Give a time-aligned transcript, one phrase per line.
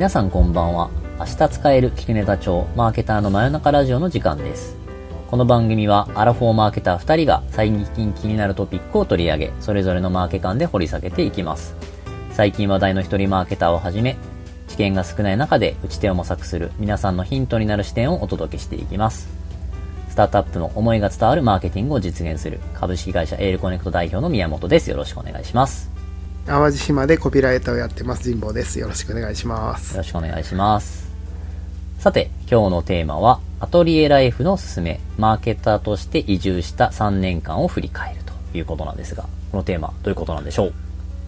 [0.00, 0.88] 皆さんこんばんは。
[1.18, 4.78] 明日使える聞くネタ帳マーケターの真夜中ラジオの時間です。
[5.28, 11.74] この番組はアラフォーマーケター2人が最近気になるトピックを取り上げ、それぞれのマーケ観で掘り下げていきます。
[12.32, 14.16] 最近話題の一人マーケターをはじめ、
[14.68, 19.28] 知見が少ない中で打ち手を模索する皆さんのヒントになる視点をお届けしていきます。
[20.08, 24.88] スタートアップの思いが伝わるマーケティングを実現する株式会社エールコネクト代表の宮本です。
[24.88, 25.89] よろしくお願いします。
[26.50, 28.28] 淡路島でコピーライターをやってます。
[28.28, 28.80] 神保です。
[28.80, 29.92] よろしくお願いします。
[29.92, 31.08] よろしくお願いします。
[32.00, 40.72] さて、今日のテーマは、アトリエライフのすすめ、マーケターとして移住した3年間を振り返るということなんですが、このテーマ、どういうことなんでしょう？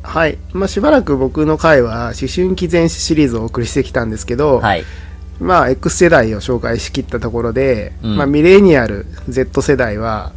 [0.02, 4.82] はい、まあ、しばらく僕の回は思春期前史シリーズをお送りしてきたんですけど、はい。
[5.38, 8.16] まあ X 世代を紹介しきったところで、うん。
[8.16, 10.32] まあ、ミレニアル Z 世代は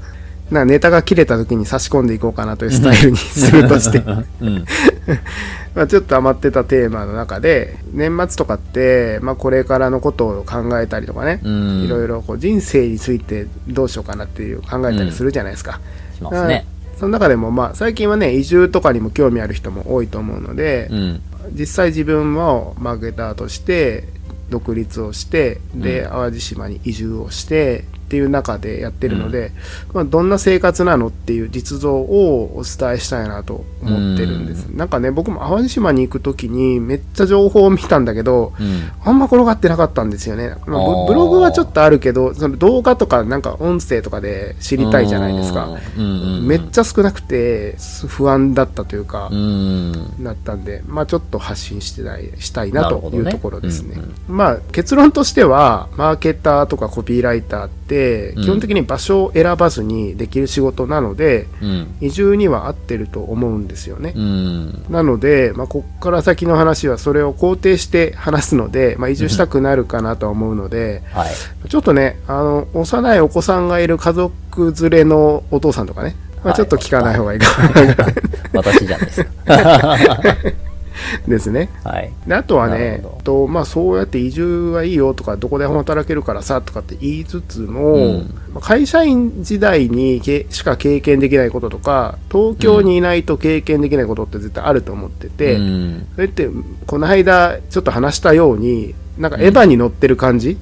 [0.51, 4.03] なネタが切れた時に差し込んでいこうかなというスタイルにするとして
[4.41, 4.65] うん。
[5.73, 15.79] まあちょっと余ってたテーマの中で年末とかって、まあ、これからのことを考えたりとかね、うんいろいろこう人生についてどうしようかなっていう考えたりするじゃないですか。
[16.15, 16.65] しますね。
[16.97, 21.21] その中でもまあ最近はね移住とかにも興味ある人も多いと思うので、うん。
[21.53, 24.07] 実際自分もマーケターとして
[24.49, 29.51] 独立をしてで、うん淡路島に移住をしてっていう中でやってるので、
[29.93, 38.91] まあ、どんな生活なのっていう実像をお伝えしたいなと思ってるんです、なんかね僕も淡路島に行く時にめっちゃ情報を見たんだけどうん。
[39.03, 46.03] あんま転がってなかったんですよね、まあブブログはちょっとあるけどその動画とかなんか音声とかで知りたいじゃないですか、うん。
[46.03, 46.47] うん。
[46.47, 47.75] めっちゃ少なくて
[48.07, 49.91] 不安だったというか、うん。
[50.19, 53.95] なったんで、まあ、ちょっと発信してないしたいなというところですね。
[54.29, 57.94] うんまあ、結論としては、マーケターとかコピーライターって、
[58.35, 61.95] うん基本的に場所を選ばずにできる仕事なので、うん。
[62.01, 64.13] 移住には合ってると思うんですよね。
[64.15, 64.85] うん。
[64.89, 71.69] なので、まあ、こっから先の話はそれを肯定して話すので、まあ、移住したくなるかなとは思うので、はい。
[71.69, 78.05] ちょっとね、あの、幼いお子さんがいる家族連れのお父さんとかね、まあ、はいちょっと聞かない方がいいかな、
[78.53, 79.31] 私じゃないですか。
[81.27, 81.69] ですね。
[81.83, 82.11] はい。
[82.27, 96.07] であとはなねと、まあ、そうやって移住はいいよとかどこでも働けるからさとかって言いつつも、うんまあ会社員時代にけしか経験できないこととか東京にいないと経験できないことって絶対あると思ってて、うん。
[96.15, 96.49] それって
[96.87, 100.57] この間ちょっと話したようになんかエヴァに乗ってる感じ、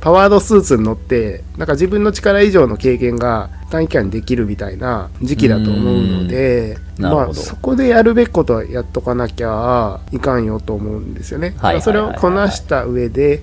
[0.00, 11.54] パワードスーツに乗ってなんか自分の力以上の経験が短期間にできるみたいな時期だと思うので、まあ、そこでやるべきことはやっとかなきゃいかんよと思うんですよね。
[11.82, 13.42] それをこなした上で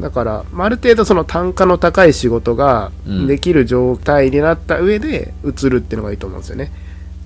[0.00, 6.70] だから、まあある程度その単価の高い仕事がうんできる状態になった上で移るっていうのがいいと思うんですよね。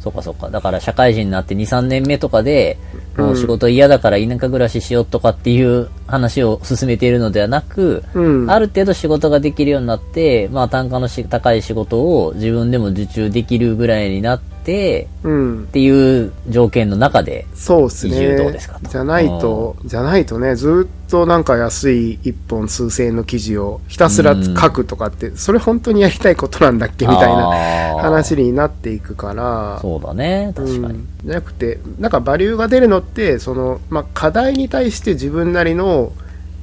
[0.01, 0.49] そっかそっか。
[0.49, 2.79] だから社会人になって2、3年目とかで、
[3.17, 8.51] うんもう仕事嫌だから田舎暮らししようとかっていう話を進めているのではなく、うん。
[8.51, 15.65] ある程度仕事ができるようになって、まあ単価のし高い仕事を自分でも受注できるぐらいになって、うん。
[15.65, 15.67] っ。
[15.67, 18.89] ていう条件の中で、そうです移住どうねですかと。
[18.89, 27.51] じゃないと、じゃないとね、ずっとなんか安い一本数千円の記事をひたすら書くとかって、それ本当にやりたいことなんだっけみたいな
[27.97, 30.95] な話になっていくから、そうだね、確かに。
[30.95, 31.09] うん。
[31.25, 36.13] じゃなくて、なんかバリューが出るのって、その、まあ、課題に対して自分なりの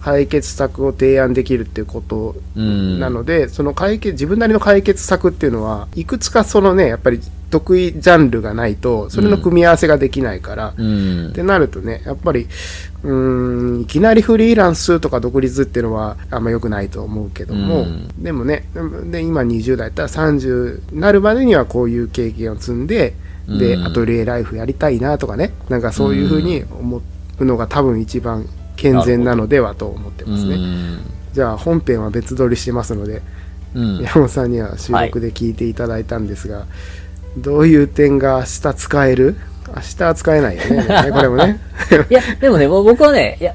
[0.07, 2.97] 解決策を提案できるっていうことうん。
[2.97, 7.19] なので、その解決、自分なりの解決策っていうのは、いくつかそのね、やっぱり
[7.49, 11.31] 得意ジャンルがないと、それの組み合わせができないから、うんっ。
[11.33, 12.47] てなるとね、やっぱり、
[13.03, 18.63] うーん、いきなりフリーランスとか独立っていうのはあんま良くないと思うけども、うんでもね、
[19.11, 23.13] で、今20代だったら30なるまでにはこういう経験を積んで、
[23.45, 27.01] で、うんアトリエライフやりたいなとかね、なんかそういうふうに思
[27.39, 28.47] うのが多分一番
[28.77, 30.55] 健全なのではと思ってますね。
[30.55, 33.21] うんじゃあ本編は別撮りしてますので、
[33.75, 33.97] うん。
[33.99, 36.65] 山本さんには収録で聞いていただいたんですが、
[37.37, 39.35] どういう点が明日使える？
[39.67, 41.59] 明日は使えないよね、ねこれもね。
[42.09, 43.53] いや、でもね、僕はね、いや、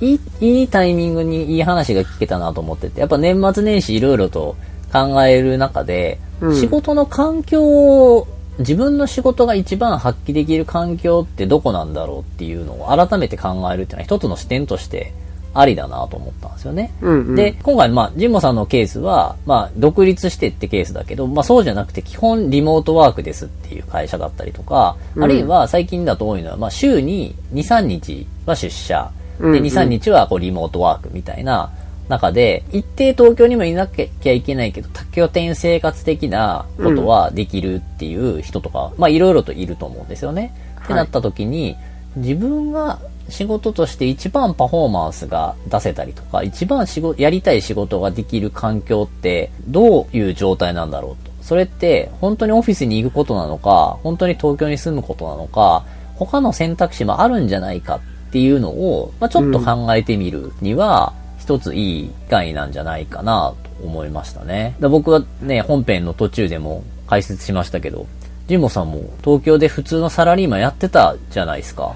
[0.00, 4.56] いい、いいタイミングにいい話が聞けたなと思ってて、やっぱ年末年始いろいろと
[4.90, 8.26] 考える中で、うん仕事の環境を、
[8.58, 15.12] 自分の仕事が一番発揮できる環境ってどこなんだろうっていうのを改めて考えるっていうのは一つの視点として
[15.54, 16.92] ありだなと思ったんですよね。
[17.00, 25.24] うんうん、で、今回、まあ、ジンモさんのケースは、まあ、独立してってケースだけど、まあ、そうじゃなくて、基本リモートワークですっていう会社だったりとか、うん。
[25.24, 29.62] あるいは最近だと多いのは、まあ、週に2、3日は出社、で、うんうん。
[29.62, 31.70] 2、3日はこうリモートワークみたいな
[32.08, 40.54] 中で、一定東京にもいなきゃいけないけど、多拠点生活的なことはできるっていう人とか、まあ、いろいろといると思うんですよね。
[40.84, 41.76] ってなった時に、
[42.16, 51.32] 自分が仕事として一番パフォーマンスが出せたりとか、一番仕事、やりたい仕事ができる環境ってどういう状態なんだろうと。
[51.42, 55.84] それって本当にオフィスに行くことなのか、本当に東京に住むことなのか、
[56.16, 61.12] 他の選択肢もあるんじゃないかっていうのを、まあ、ちょっと考えてみるには、
[61.48, 64.76] 一ついい機会なんじゃないかなと思いましたね。
[64.80, 68.06] で僕はね、本編の途中でも解説しましたけど、
[68.48, 71.94] ジンボさんも東京で普通のサラリーマンやってたじゃないですか。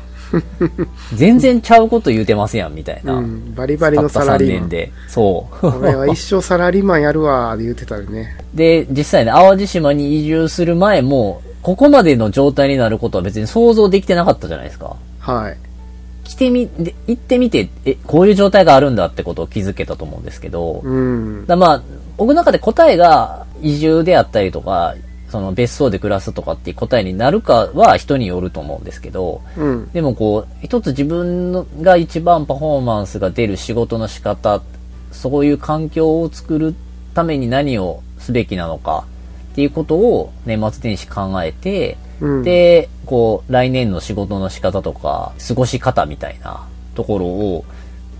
[1.14, 3.12] 全然ちゃうこと言うてますやん、みたいな。
[3.12, 4.69] うん、バリバリのサラリーマン。
[4.70, 4.90] で。
[5.06, 5.66] そう。
[5.66, 8.34] 俺は一生サラリーマンやるわ、で言ってたよね。
[8.55, 14.96] で、実際ね、淡路島に移住する前も、ここまでの状態になることは別に想像できてなかったじゃないですか。
[15.19, 15.58] はい。
[16.43, 21.47] 来てみ、で、行ってみて、え、こういう状態があるんだってことを気づけたと思うんですけど、うん。
[21.47, 21.83] だまあ、
[22.17, 24.94] 僕の中で答えが移住であったりとか、
[25.29, 29.91] その別荘で暮らすとかっていう答えになるかは人によると思うんですけど、うん。
[29.93, 34.61] でもこう、一つ自分のが一番パフォーマンスが出る仕事の仕方、
[35.12, 36.75] そういう環境を作る
[37.15, 39.05] ために何をすべきなのか
[39.52, 42.43] っていうことを年末年始考えて、うん。
[42.43, 47.64] で、こう、来年の仕事の仕方とか、過ごし方みたいなところを、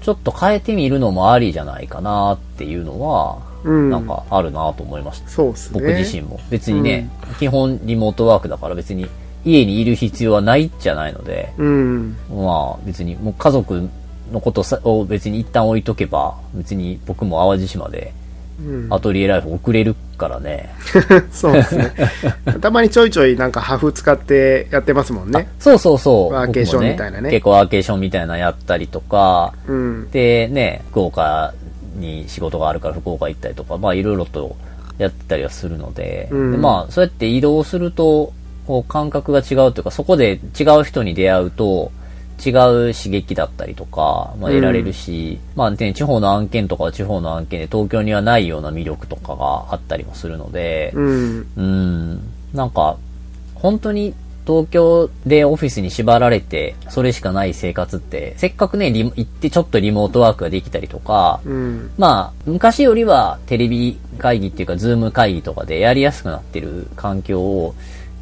[0.03, 3.91] ちょっと変えてみるのもありじゃないかなっていうのは、うん。
[3.91, 5.29] なんかあるなと思いました。
[5.31, 5.55] そうね。
[5.73, 6.39] 僕自身も。
[6.51, 7.09] 別にね、
[7.39, 9.07] 基本リモートワークだから別に
[9.45, 12.17] 家にいる必要はないじゃないので、うん。
[12.29, 13.89] まあ別にもう家族
[14.33, 18.13] のことさを別に一旦置いとけば、別に僕も淡路島で
[18.61, 18.93] うん。
[18.93, 20.73] アトリエライフ送れるからね。
[21.33, 21.93] そうですね。
[22.63, 25.49] たまにちょいちょいなんかハフ使ってやってますもんね。
[25.59, 26.35] そうそうそう。
[26.35, 30.11] ワーケーションみたいなね結構ワーケーションみたいなのやったりとか、うん。
[30.13, 31.53] でね、福岡
[31.97, 34.55] に仕事があるから福岡行ったりとか、まあいろいろと
[34.99, 38.33] やってたりはするので、うんでまあそうやって移動すると、
[38.69, 41.91] こう感覚が違うというか、そこで違う人に出会うと、
[42.45, 42.51] 違
[42.91, 51.47] う刺激だったりとか、まあ、得られるし、まあね、地方の案件とかは地方の案件で東京にはないような魅力とかがあったりもするので、うん。
[51.57, 52.21] うん、
[52.53, 52.97] なんか、
[53.55, 61.91] 本当に東京でオフィスに縛られて、それしかない生活って、せっかくね、行ってちょっとリモートワークができたりとか、うん。
[61.97, 67.75] まあ、昔よりはテレビ会議っていうか、ズーム会議とかでやりやすくなってる環境を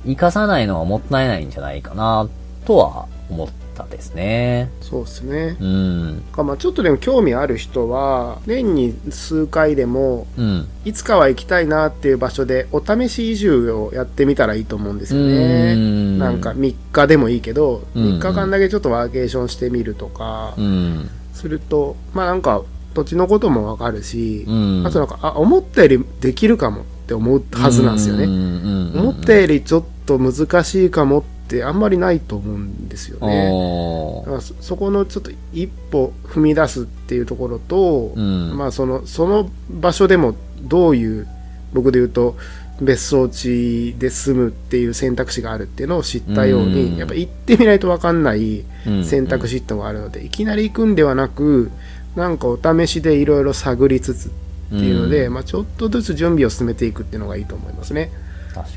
[0.05, 2.28] 活かさないのはもったいないんじゃないかな、
[2.66, 3.49] とは思っ
[3.88, 4.70] たですね。
[4.80, 5.56] そうですね。
[5.60, 6.22] うん。
[6.32, 10.68] かまあちょっとでも興味ある人は、年に数回でも、うん。
[10.84, 15.74] いつかは行きたいなっていう場所でお試し移住をやってみたらいいと思うんですようね。
[15.74, 21.10] んなんか3日でもいいけど、うん3日間だけちょっとワーケーションしてみるとかうん。
[21.32, 22.62] すると、まあなんか
[22.94, 24.86] 土地のこともわかるし、うん。
[24.86, 28.26] あとなんか、あ、思ったよりできるかもって思うはずなんですよね。
[28.26, 34.23] ね思ったよりちょっと難しいかもってあんまりないと思うんですよね。
[34.25, 41.26] だからそそこのちょっと一歩踏み出すっていうところと、うんまあそのその場所でもどういう
[41.73, 42.37] 僕で言うと
[42.81, 51.70] 別荘地で住むっていう選択肢があるっていうのを知ったように、うんやっぱ行ってみないと分かんないうん選択肢ってのがあるので、いきなり行くんではなく
[52.14, 54.31] なんかお試しでいろいろ探りつつっ
[54.70, 58.11] ていうので、うんまあ、ちょっとずつ準備を進めていくっていうのがいいと思いますね。
[58.55, 58.76] 確か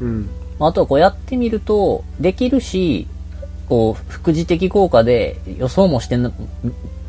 [0.00, 0.06] に。
[0.06, 0.28] うん、
[0.60, 3.08] まああとはこうやってみると、できるし、
[3.68, 6.30] こう、副次的効果で予想もしてな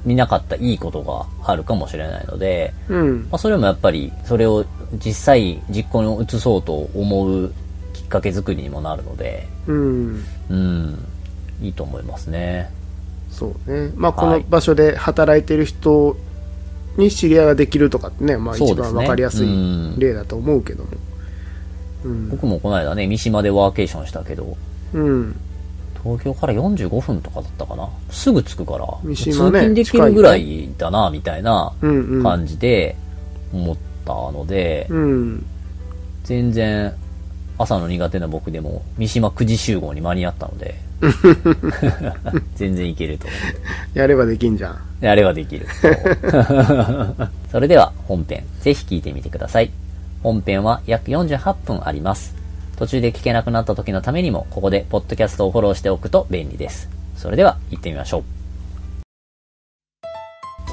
[0.06, 7.54] 見なかったいいことがあるかもしれないので、うんまあ、それもやっぱり、それを実際実行に移そうと思う
[7.94, 11.06] きっかけ作りにもなるので、うんうん、
[11.62, 12.72] いいと思いますね。
[13.30, 13.92] そうね。
[13.96, 16.16] まあ、こはいの場所で働いてる人
[16.98, 20.92] に知り合いができるとかってね、まあ一番わかりやすいうん例だと思うけども。
[22.04, 22.30] うん。
[22.30, 24.58] 僕もこの間ね、三島でワーケーションしたけど、
[24.94, 25.36] うん。
[26.04, 27.88] 東京から45分とかだったかな。
[28.10, 32.24] すぐ着くから、三通勤できるぐらいだな、みたいなうんうん。
[32.24, 32.96] 感じで
[33.54, 35.46] 思ったので、うん。
[36.24, 36.94] 全然
[37.58, 40.76] 朝の苦手な僕でも三島9時集合に間に合ったので、
[42.56, 43.36] 全然いけると思
[43.94, 44.74] やればできんじゃん。
[44.74, 45.06] う。
[45.06, 45.68] やればできる。
[47.52, 49.72] それでは本編、ぜひ聞いてみてください。
[50.24, 52.36] 本編は約48分あります。
[52.78, 56.90] 途中で聞けなくなった時のためにも、ここでポッドキャストをフォローしておくと便利です。
[57.16, 58.42] それでは行ってみましょう。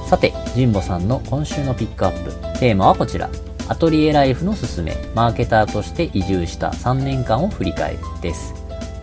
[0.08, 2.30] さて、神保さんの今週のピックアップ。
[2.58, 3.28] テーマはこちら。
[3.68, 8.54] アトリエライフのすすめ、マーケターとして移住した3年間を振り返るです。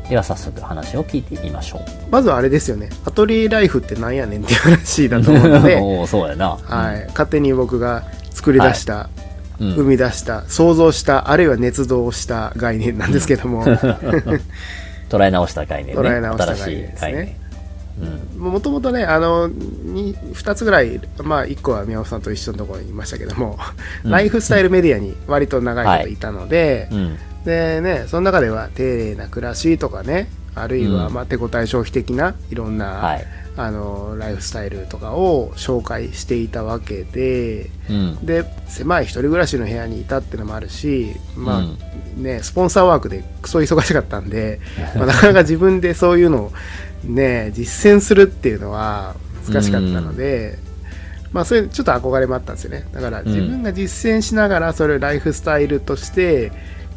[0.10, 2.12] では早速話を聞いてみましょう。
[2.12, 2.90] まずはあれですよね。
[3.06, 6.58] アトリエライフってなんやねんっていう話だと思うので、 そうやな。
[6.62, 7.06] はい。
[7.10, 9.08] 勝手に僕が作り出した、うん。
[9.59, 13.63] 生み出した、想像した、あるいは捏造した概念なんですけども、
[15.09, 16.01] 捉え直した概念ね。
[16.01, 17.05] 捉え直した概念です。
[17.05, 17.38] ね。
[18.35, 18.51] うん。
[18.51, 23.57] もともとね、あの、に2つぐらい、まあ1個は宮本さんと一緒のところにいましたけども、
[24.03, 27.17] うんライフスタイルメディアに割と長いこといたので、うん。
[27.45, 33.25] でね、その中では丁寧な暮らしとかね、あるいはうんまあ手応え消費的ないろんな、はい。
[33.57, 38.25] あのライフスタイルとかを紹介していたわけで、うん。
[38.25, 42.24] で狭い一人暮らしの部屋にいたっていうのもあるし、まあうん。
[42.24, 44.59] ね、スポンサーワークでクソ忙しかったんで、
[44.95, 46.53] まあ、なかなか自分でそういうのを、
[47.03, 49.15] ね、実践するっていうのは
[49.47, 50.57] 難しかったので、
[51.31, 52.85] まあ、それちょっと憧れもあったんですよね。
[52.93, 56.51] だから自分が実践しながらそれをライフスタイルとして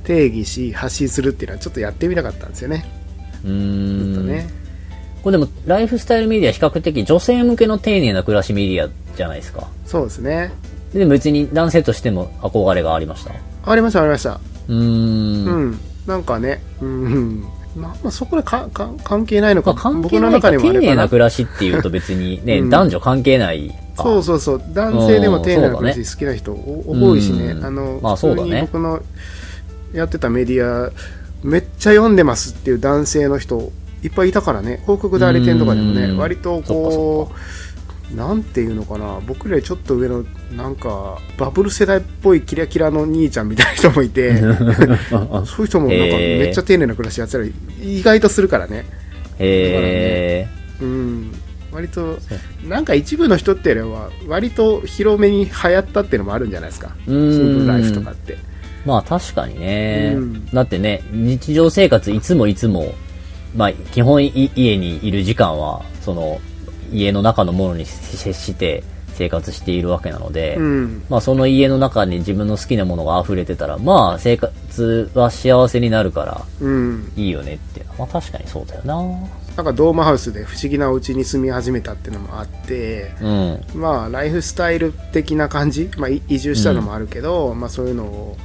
[0.05, 2.85] 定義し発信するっていうのはちょっとやってみたかったんですよね。
[3.45, 4.29] うずっとん。
[4.29, 4.49] ね、
[5.29, 9.69] これでも、ライフスタイルメディア比較的女性向けの丁寧な暮らしメディアじゃないですか。
[9.85, 10.51] そうですね。
[10.95, 13.35] でも別に男性としても憧れがありました？
[13.71, 14.41] ありましたありました。
[14.69, 14.79] うーん。
[15.45, 17.45] うん、なんかね、うん、
[17.77, 22.71] まあ、まあそこでかか関係ないのか、まあ、関係僕のないか中にも丁寧な暮らしっていうと別にね、うん。
[22.71, 23.69] 男女関係ない
[23.99, 24.05] か。
[24.05, 28.63] そうそうそう、男性でも丁寧な暮らうんし好きな人お多いしね、うんあの、まあそうだね。
[28.63, 29.03] 僕の
[29.93, 30.91] やってたメディア、
[31.43, 33.71] めっちゃ読んでますっていう男性の人、
[34.03, 36.19] いっぱいいたからね、広告代理店とかでもね、うん。
[36.19, 37.33] 割とこ
[38.13, 40.25] う、なんていうのかな、僕らちょっと上の、
[40.57, 47.47] なんか、バブル世代っぽいキラキラの兄ちゃんみたいな人もいて、 そういう人もなんかめっちゃ丁寧な暮らしやってたら
[47.83, 48.87] 意外とするからね。
[49.39, 50.49] へ
[50.81, 51.33] うん、
[51.73, 52.19] 割と
[52.67, 56.91] なんか一部の人っていうのは割と広めに流行ったっていうのもあるんじゃないですか。
[57.05, 57.93] シンプルライフ。
[57.93, 58.39] とかって。
[58.87, 60.47] まあ確かにね、うん。
[60.47, 62.95] だってね、日常生活いつもいつも、
[63.57, 66.41] まあ基本い家にいる時間は、その、
[66.93, 68.83] 家の中のものに接して
[69.19, 78.97] 生活しているわけなので、うんまあその家の中に自分の好きなものが溢れてたら、まあ生活は幸せになるからうんいいよねっていうのは、まあ確かにそうだよな。
[79.57, 83.65] なんかドームハウスで不思議なお家に住み始めたっていうのもあってうん。
[83.75, 88.37] まあライフスタイル的な感じ、まあ、い移住したのもあるけど、まあ、そういうのを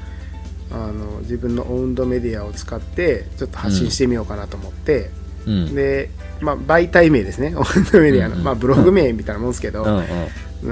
[0.73, 5.11] あの自分のオウンドメディアを使ってちょっと発信してみようかなと思って、
[5.45, 5.75] うん。
[5.75, 6.09] で、
[6.41, 7.53] まあ、媒体名ですね。
[7.55, 10.03] オウンドメディアの、うんうんまあ、ブログ名みたいなもんですけど、うんうん。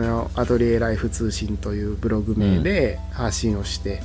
[0.03, 4.01] あのアトリエライフ通信というブログ名で発信をして、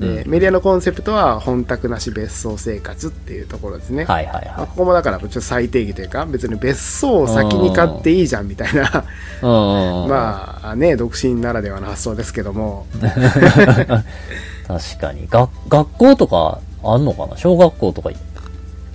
[0.00, 0.30] でうん。
[0.30, 9.04] メディアのコンセプトは本宅なし別荘生活っていうところですね、はいはいはまあここもだからちょっと最低義というか別に別荘を先に買っていいじゃんみたいな。
[9.42, 12.86] まあね独身ならではの発想ですけども
[14.66, 15.26] 確かに。
[15.28, 17.36] が学校とかあんのかな？
[17.36, 18.10] 小学校とか。
[18.10, 18.16] い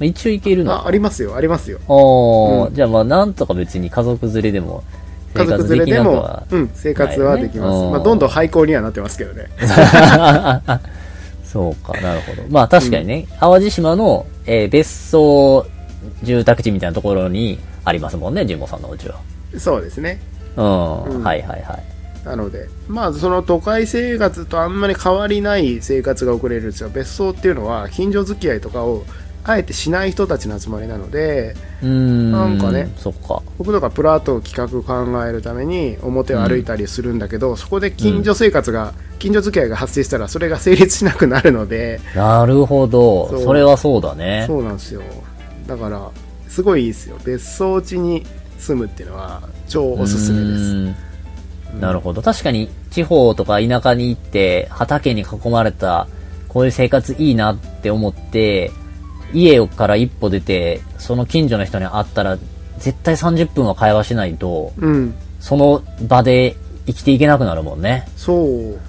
[0.01, 1.35] 一応行けるのあありますよ。
[1.35, 1.79] ありますよ。
[1.87, 2.67] あー。
[2.69, 2.75] うん。
[2.75, 4.83] じゃあまあなんとか別に家族連れでも
[5.33, 7.91] 家族連れでもうん、生活はできます、ね。
[7.91, 9.45] まあ、どんどん廃校にはなってますけどね。
[11.45, 12.43] そうか、なるほど。
[12.49, 15.65] まあ確かにね、淡路島の、えー別荘
[16.23, 19.15] 住宅地みたいなところにありますもんね、神保さんのお家は。
[19.57, 20.19] そうですね。
[20.55, 21.23] うん、うん。
[21.23, 21.83] はいはいはい。
[22.25, 26.89] なので、まあ、その都会生活とあんまり変わりない生活が送れるんですよ。
[26.89, 29.05] 別荘っていうのは、近所付き合いとかを
[29.43, 32.31] あえてしない人たちの集まりなので、ん。
[32.31, 33.41] なんかねそっか。
[33.57, 43.29] 僕とかプラートを企画考えるために表を歩いたりするんだけど、そこで近所生活が、近所付き合いが発生したらそれが成立しなくなるので、なるほど。
[43.29, 44.45] そうそれはそうだね。
[44.47, 45.01] そうなんですよ。
[45.67, 46.09] だから、
[46.47, 47.17] すごいいいですよ。
[47.25, 48.25] 別荘地に
[48.59, 51.10] 住むっていうのは超おすすめです。
[51.79, 52.21] なるほど。
[52.21, 56.07] 確かに、地方とか田舎に行って、畑に囲まれた、
[56.47, 58.71] こういう生活いいなって思って、
[59.33, 62.37] 家から一歩出て、その近所の人に会ったら、
[62.77, 65.13] 絶対30分は会話しないと、うん。
[65.39, 68.07] その場で生きていけなくなるもんね。
[68.15, 68.79] そう。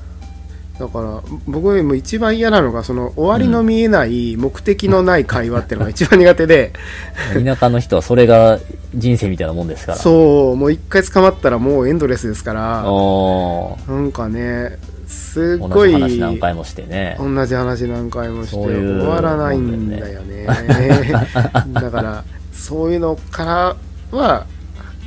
[0.83, 6.73] だから、僕も一番嫌なのが、その終わりの見えない目的のない会話っていうのが一番苦手で、
[7.45, 8.59] 田舎の人はそれが
[8.93, 9.99] 人生みたいなもんですから。
[9.99, 12.83] そう、もう一回捕まったらもうエンドレスですから、
[13.95, 17.17] なんかね、すっ同ごい、じ話何回もしてね。
[17.21, 20.47] 同じ話何回もして終わらないんだよね。
[21.75, 23.77] だから、そういうのから
[24.11, 24.47] は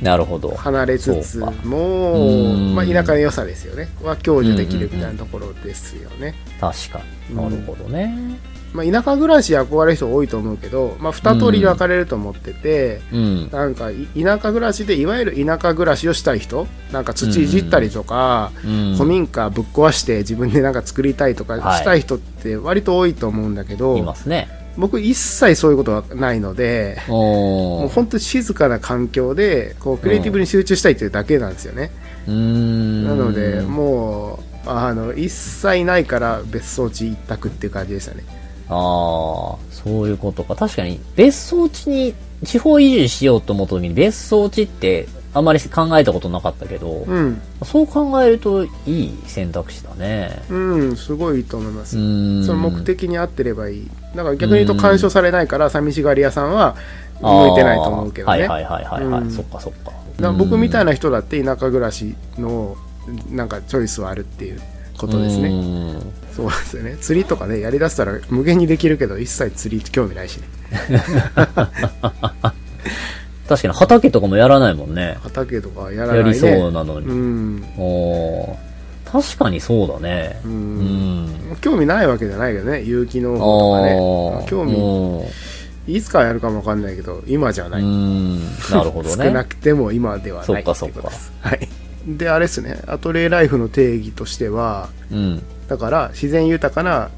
[0.02, 0.50] なるほど。
[0.54, 3.88] 離れつつもうん、まあ、田舎の良さですよね。
[4.02, 6.34] は享受できるみたいなところですよね。
[6.60, 7.00] 確か
[7.30, 7.36] に。
[7.36, 8.38] なるほどね。
[8.72, 13.50] まあ、田舎暮らし憧れる人多いと思うけど、まあ、二通りに分かれると思ってて、うん。
[13.50, 18.94] なんかい田舎暮らしでいわゆる田舎暮らしをしたい人なんか土いじったりとか、うん。
[18.96, 24.48] 古民家ぶっ壊して自分でなんか作りたいとかはいしたい人って割と多いと思うんだけど、いますね。
[24.76, 31.90] 僕一切そういうことはないので、もう本当に静かな環境でこうクリエイティブに集中したいというだけなんですよね、
[32.26, 33.04] うーん。
[33.04, 38.24] なのでもうあの一切ないから別荘地一択っていう感じでしたね
[38.68, 40.56] ああ、そういうことか。
[40.56, 47.40] 確かに、別荘地に地方移住しようと思った時に別荘地ってあまり考えたことなかったけど、うん。
[47.62, 50.42] そう考えるといい選択肢だね。
[50.48, 51.98] うん、すごいいいと思います。
[51.98, 52.44] うん。
[52.44, 53.90] その目的に合ってればいい。
[54.14, 56.74] だから逆に言うと干渉されないから、寂しがり屋さんは
[57.20, 58.46] 向いてないと思うけどね。
[58.46, 59.92] はいはいはいはい、はいうんそっかそっか。
[60.32, 62.76] 僕みたいなな人だって田舎暮らしの
[63.30, 64.60] なんかチョイスはあるっていう
[64.96, 65.50] ことですね。
[65.50, 66.00] ね。
[66.34, 66.96] そうですよね。
[67.00, 70.48] 釣りとかね、やりだしたら無限にできるけど、一切釣り興味ないしね。
[73.48, 75.16] 確かに畑とかもやらないもんね。
[75.22, 76.18] 畑とかやらないね。
[76.18, 77.06] やりそうなのに。
[77.06, 77.64] うん。
[77.78, 78.66] おー
[79.10, 80.40] 確かにそうだね。
[80.44, 80.48] う。
[80.48, 81.56] うんん。
[81.60, 84.00] 興味ないわけじゃないけどね、有機農あ法とかね。
[84.44, 85.24] ー興
[85.86, 87.82] 味、いつかやるかもわかんないけど、今じゃない。
[87.84, 89.30] なるほど少ね。
[89.30, 91.32] なくても今ではないそっかそっかていうことです。
[91.40, 91.68] はい。
[92.06, 95.42] で、あれですね、アトリエライフの定義としては、うん。
[95.68, 97.10] だから自然豊かな、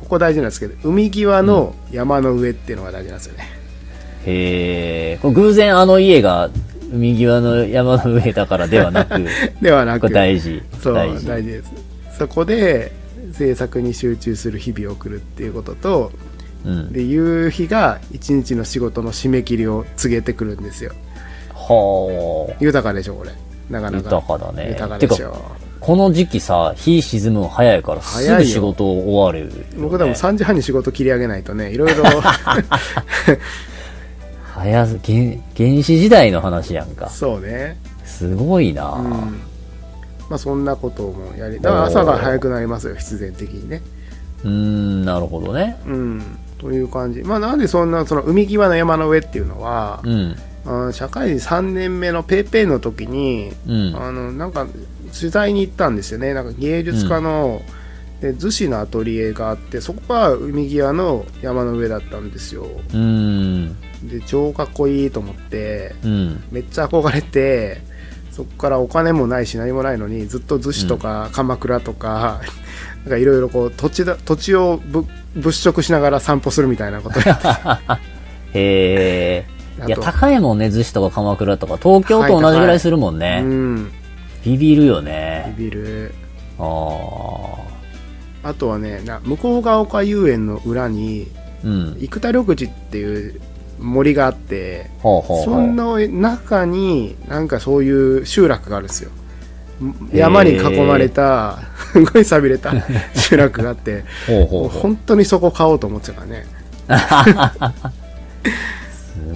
[0.00, 3.44] ここ大事なんですけど、海際の山の上っていうのが大事なんですよね。
[4.26, 5.18] へえ。
[5.20, 6.50] これ偶然あの家が
[6.92, 9.14] 海際の山の上だからではなく、
[9.60, 10.62] ではなく、大事。
[10.80, 11.26] そう、大事。
[11.26, 11.72] 大事です。
[12.18, 12.92] そこで、
[13.32, 16.12] 制作に集中する日々を送るっていうことと、
[16.64, 16.92] うん。
[16.92, 20.92] で、夕日が一日の仕事の締め切りを告げてくるんですよ。
[21.54, 22.56] はあ。
[22.60, 23.32] 豊かでしょ、これ。
[23.70, 24.04] なかなか。
[24.04, 24.68] 豊かだね。
[24.70, 25.36] 豊かでしょ。
[25.80, 29.64] この時期さ、日沈むの早いから、すぐ仕事終わるよ、ね。
[29.78, 32.04] 僕でも3時半に仕事切り上げないとね、いろいろ、
[34.42, 35.18] 早す、原
[35.56, 37.08] 原始時代の話やんか。
[37.08, 37.78] そうね。
[38.04, 39.10] すごいな、うん。
[40.28, 43.80] まあそんなこともやり、だから朝が早くなりますよ、必然的にね。
[44.44, 45.76] うーん、なるほどね。
[45.86, 46.38] うん。
[46.58, 47.22] という感じ。
[47.22, 50.36] まあなんでそんな、その海際の山の上っていうのは、うん。
[50.68, 53.96] あ社会人3年目のペーペーの時に、うん。
[53.96, 54.66] あの、なんか、
[55.18, 56.34] 取材に行ったんですよね。
[56.34, 57.62] なんか芸術家の、
[58.20, 62.64] で逗子のアトリエがあって、そこが海際の山の上だったんですよ。
[62.64, 63.76] うーん。
[64.02, 66.44] で、超かっこいいと思って、うん。
[66.50, 67.80] めっちゃ憧れて、
[68.32, 72.40] そこからお金もないし何もないのに、ずっと逗子とか鎌倉とか、
[73.04, 77.48] なんかいろいろこう土地だ、土地をぶ物色しながら散歩するみたいなことやって
[78.58, 79.57] へえ。
[79.86, 81.76] いや、高いもんね、逗子とか鎌倉とか。
[81.76, 83.42] 東京と同じぐらいするもんね。
[83.44, 83.92] うん、
[84.44, 85.54] ビビるよね。
[85.56, 86.14] ビビる。
[86.58, 86.64] あ
[88.44, 88.48] あ。
[88.50, 91.28] あとはね、な向こうが丘遊園の裏に、
[91.64, 91.96] うん。
[92.00, 93.40] 生田緑地っていう
[93.78, 95.44] 森があって、ほうほうほう。
[95.44, 99.10] そんな中になんかそういう集落があるんですよ。
[100.12, 101.58] 山に囲まれた、
[101.92, 102.72] すごい寂れた
[103.14, 104.80] 集落があって、ほうほうほう。
[104.80, 106.46] 本当にそこ買おうと思ってたからね。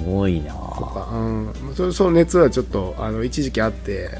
[0.02, 4.10] すごいなとか、うん、そその熱はちょっとあの一時期あって、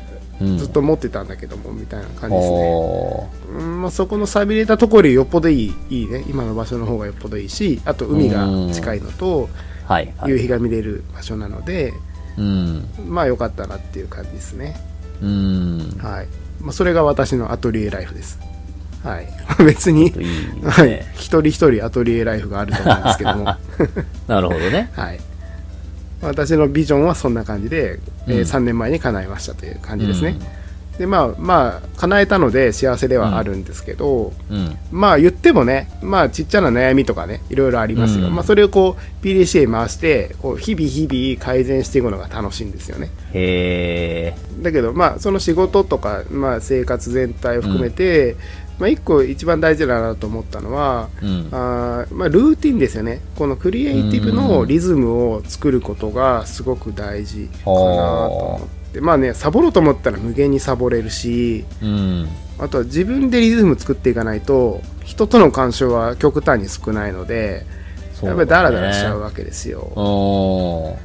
[0.40, 0.58] うん。
[0.58, 2.70] ずっと持ってたんだけども、みたいな感じですね。
[2.72, 6.24] ほうんまあ、そこの寂れたところよりよっぽどいい、いいね。
[6.28, 9.48] 今の場所の方がよっぽどいいし、あと海が近いのと、う。
[9.92, 10.32] はい、はい。
[10.32, 11.92] 夕日が見れる場所なので、
[12.38, 12.88] うん。
[13.06, 14.76] まあ良かったなっていう感じですね。
[15.20, 15.98] うん。
[16.00, 16.26] はい。
[16.60, 18.40] まあ、それが私のアトリエライフです。
[19.04, 19.28] はい。
[19.64, 20.68] 別に、いいね。
[20.68, 21.06] はい。
[21.14, 23.44] 一人一人アトリエライフがあると思うんですけども、
[24.28, 24.90] なるほどね。
[24.94, 25.20] はい。
[26.22, 30.36] 私のビジョンはそんな感じで、えーうん3年前に叶えましたという感じですね。
[30.98, 34.76] で、まあ、まあ、叶えたので幸せではあるんですけど、うん。
[34.90, 38.28] まあ言ってもね、まあちっちゃな悩みとかね、いろいろありますよ。
[38.28, 43.10] うんまあそれをこう PDCA 回して、こう日々日々改善していくのが楽しいんですよね。
[43.32, 44.62] へえ。
[44.62, 48.36] だけどまあその仕事とか、まあ生活全体を含めて、
[48.78, 51.48] まあ一個一番大事だなと思ったのは、うん。
[51.52, 53.20] あーまあルーティンですよね。
[53.36, 59.00] このクリエイティブのリズムを作ることがすごく大事かなと思って。
[59.00, 62.28] まあね、サボろうと思ったら無限にサボれるし、うん。
[62.58, 67.64] あとは自分でリズム作っていかないと人との干渉は極端に少ないので、
[68.14, 69.80] そうやっぱりダラダラしちゃうわけですよ。
[69.96, 70.96] お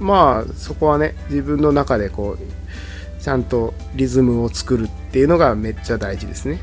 [0.00, 6.60] まあそこはね自分の中でこうちゃんとリズムを作るっていうのがめっちゃ大事ですね。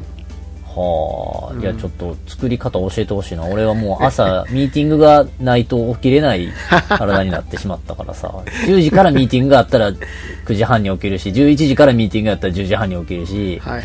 [0.76, 3.46] はあ、うんいや、ちょっと作り方教えてほしいな。
[3.46, 6.50] 俺はもう朝、 ミーティングがないと起きれない
[6.90, 8.34] 体になってしまったからさ。
[8.66, 13.84] 10時からミーティングがあったら9時半に起きるし、11時からミーティングがあったら10時半に起きるし、はいはい。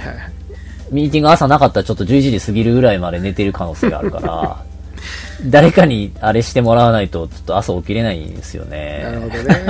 [0.91, 4.57] ミーティング朝なかったらちょっと11時過ぎるぐらいまで寝てる可能性があるから、
[5.47, 9.01] 誰かにあれしてもらわないと、ちょっと朝起きれないんですよね。
[9.03, 9.67] なるほどね。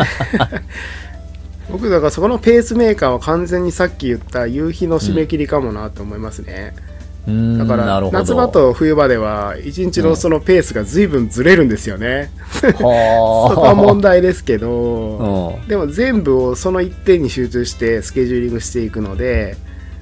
[1.70, 6.74] 僕だからそこのペースメーカーは完全にさっき言った夕日の締め切りかもなと思いますね。
[6.76, 6.95] うーん、
[7.26, 8.00] だから。
[8.10, 12.30] 夏場と冬場では一日のそのペースが随分ずれるんですよね。
[12.62, 15.68] はあ、 そこは問題ですけど、うん。
[15.68, 19.56] でも全部をその一点に集中してスケジューリングしていくので、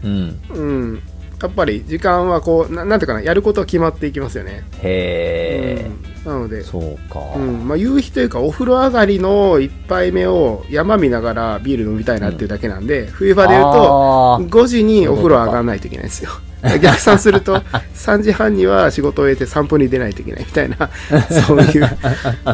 [0.04, 0.38] うん。
[0.54, 1.02] うん、
[1.40, 7.20] やっぱり時間はこうななんていうかなやることは決まっていきますよね、へえ、うんなのでそうか。
[7.36, 16.30] うんまあ、夕日というかお風呂上がりの一杯目を山見ながらビール飲みたいなっていうだけなんで、冬場で言うとあー5時にお風呂上がらないといけないんですよ
[16.80, 17.58] 逆算すると
[17.94, 20.90] 3時半には仕事を終えて散歩に出ないといけないみたいな
[21.46, 21.88] そういう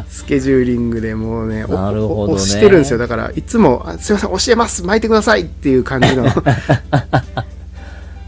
[0.08, 2.32] スケジューリングでもうねおなるほどね。
[2.32, 2.98] お押してるんですよ。
[2.98, 6.38] だからいつもあ「すいません教えます巻いてください」っていう感じの 試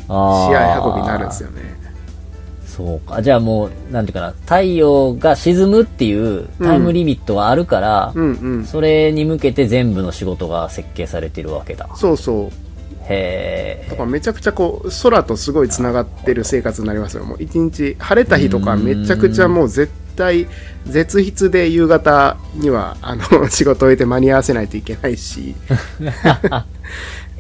[0.09, 1.83] 合運びになるんですよね。
[2.67, 3.21] そうか。
[3.21, 8.65] じゃあもう、なんていうかな、太陽が沈むっていうタイムリミットがあるから、うんうん。
[8.65, 11.91] それに向けて全部の仕事が設計されてるわけだ。
[11.97, 12.72] そうそう
[13.09, 13.91] へえ。
[13.91, 17.25] だからめちゃくちゃこう空とすごいつながってる生活になりますよ。
[17.25, 20.47] もう一日晴れた日とかめちゃくちゃもう絶対
[20.87, 25.55] 絶筆で夕方にはあの 仕事を終えて間に合わせないといけないし。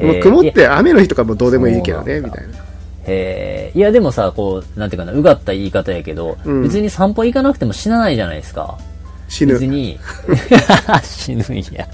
[0.01, 2.55] もう曇って雨の日とかもどうでもいいけどねみたいな。
[3.07, 3.79] へえ。
[3.79, 6.63] いやでもさ、こう、なんていうかな、うがった言い方やけど、うん。
[6.63, 8.79] 別に散歩行かなくても死なないじゃないですか。
[9.29, 9.55] 死ぬ。
[9.55, 9.99] 別に、
[11.03, 11.89] 死ぬんや。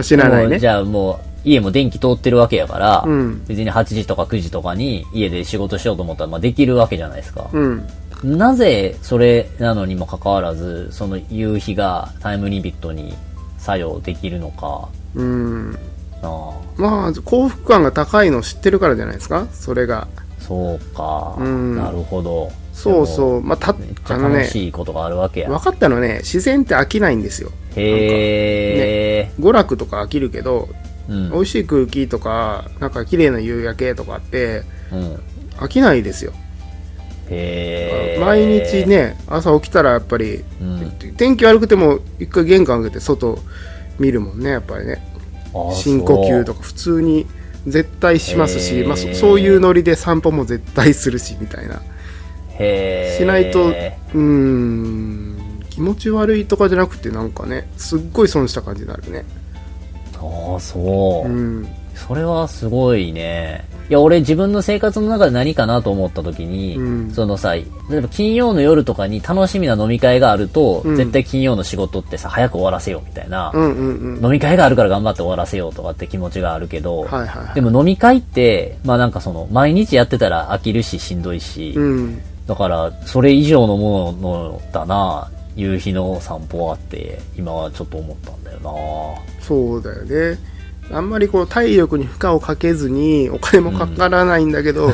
[0.00, 0.58] 死なないね。
[0.58, 3.44] じゃあもう、家も電気通ってるわけやから、うん。
[3.46, 7.48] 別に8時とか9時とかに家で仕事しようと思ったら、まあ、できるわけじゃないですか。
[7.52, 7.86] うん。
[8.24, 13.14] なぜそれなのにもかかわらず、その夕日がタイムリミットに
[13.58, 14.88] 作用できるのか。
[15.14, 15.72] うん。
[15.72, 15.78] な
[16.22, 16.52] あ。
[16.76, 19.46] まあ幸福感が高いの知ってるからじゃないですか？
[19.52, 20.08] それが。
[20.40, 21.76] そうか、うん。
[21.76, 22.50] なるほど。
[22.72, 23.06] そうう。
[23.06, 25.48] そうまあためっちゃ楽しいことがあるわけや。
[25.48, 27.50] 分かったのはね自然って飽きないんですよ。
[27.76, 30.68] へえ、娯楽とか飽きるけど
[31.08, 31.30] うん。
[31.30, 34.62] 美味しい空気とかなんか綺麗な夕焼けとかって
[34.92, 35.22] うん。
[35.56, 36.32] 飽きないですよ。
[38.20, 38.86] 毎日。
[38.86, 40.92] ね朝起きたらやっぱりうん。
[41.16, 43.38] 天気悪くても一回玄関開けて外
[43.98, 45.06] 見るもんねやっぱりね
[45.54, 46.60] あ深呼吸とか。
[46.60, 47.26] か普通に
[47.66, 51.80] 絶対しますし、まあ、そそういうノリで散歩も絶対するしみたいな。
[52.56, 59.24] しないとうーん気持ち悪いとかじゃなくてなんかねすっごい損した感じになるね
[60.52, 61.28] ああ、そう。
[61.28, 61.68] うん。
[61.94, 63.64] それはすごいね。
[63.88, 67.10] いや、俺自分の生活の中で何かなと思った時に、うん。
[67.10, 70.96] そのさ、例えば金曜の夜とかに楽しみな飲み会があると、うん。
[70.96, 74.24] 絶対金曜の仕事ってさ、早く終わらせようみたいな、うんうんうん。
[74.24, 77.54] 飲み会があるから頑張って終わらせようとかって気持ちがあるけど、はいはいはい。
[77.54, 82.22] でも飲み会って、まあなんかその、毎日やってたら飽きるししんどいし、うん。
[82.46, 90.38] だから、それ以上のものだな、夕日の散歩はって、今はちょっと思ったんだよそうだよね。
[90.90, 94.92] あんまりこう体力に負荷をかけずにお金もかからないんだけど、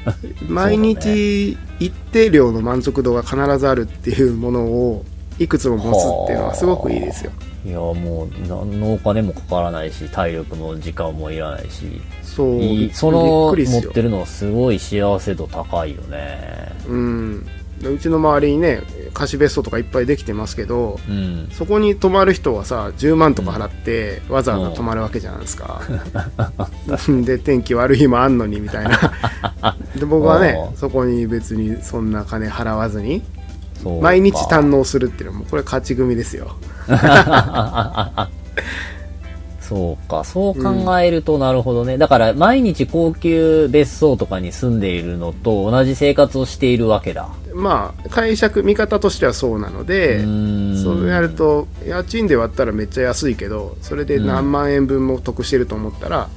[0.48, 5.04] 毎日一定量の満足度が必ずあるっていうものを
[5.38, 7.32] いくつも持つっていうのはすごくいいですよ。
[7.64, 7.70] な。
[7.70, 12.60] いや、もう、何のお金もかからないし、体力も時間もいらないし、そう。
[12.92, 16.72] そびの持ってるのはすごい幸せ度高いよね。
[16.88, 17.44] うん。
[17.44, 17.50] で
[17.88, 18.82] うちの周りにね
[19.14, 21.48] 貸別荘とかいっぱいできてますけどうん。
[21.52, 25.80] そこに泊まる人はさ10万とか払ってわざわざ泊まるわけじゃないですか、
[27.24, 28.98] で天気悪い日もあんのにみたいな。
[29.96, 33.22] で僕はねそこに別にそんな金払わずに
[34.00, 36.56] 毎日堪能するっていうのはもうこれ勝ち組ですよ。
[39.70, 41.96] そうか、そう考えるとなるほどね。
[41.96, 47.28] だから、毎日高級別荘とかに住んでいるのと同じ生活をしているわけだ。
[47.54, 50.20] まあ解釈見方としてはそうなので
[50.82, 56.28] そうやると家賃で割ったらめっちゃ安いけどそれで何万円分も得してると思ったら、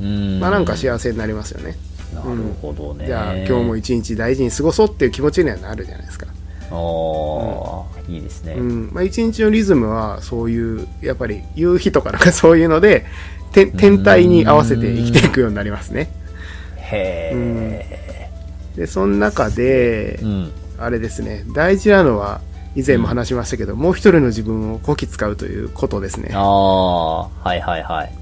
[0.00, 0.40] うーん。
[0.40, 1.76] まあなんか幸せになりますよね、
[2.14, 2.28] なる
[2.60, 3.06] ほどね。
[3.06, 6.26] じゃあ今日も一日大事に過ごそうっていう気持ちにはなるじゃないですか、
[6.70, 8.54] ああ、いいですね。
[8.54, 8.90] うん。
[8.92, 13.06] まあ、一日のリズムはそういうやっぱり夕日とかなんかそういうので
[13.52, 16.10] て天体に合わせて生きていくようになりますね。
[16.76, 18.07] へ
[18.78, 20.22] でその中でえ。
[20.22, 20.52] うん。
[20.78, 22.40] あれですね大事なのは
[22.76, 28.12] 以前も話しましたけど、もう一人の自分をこき使うということですねああ、はいはいはい。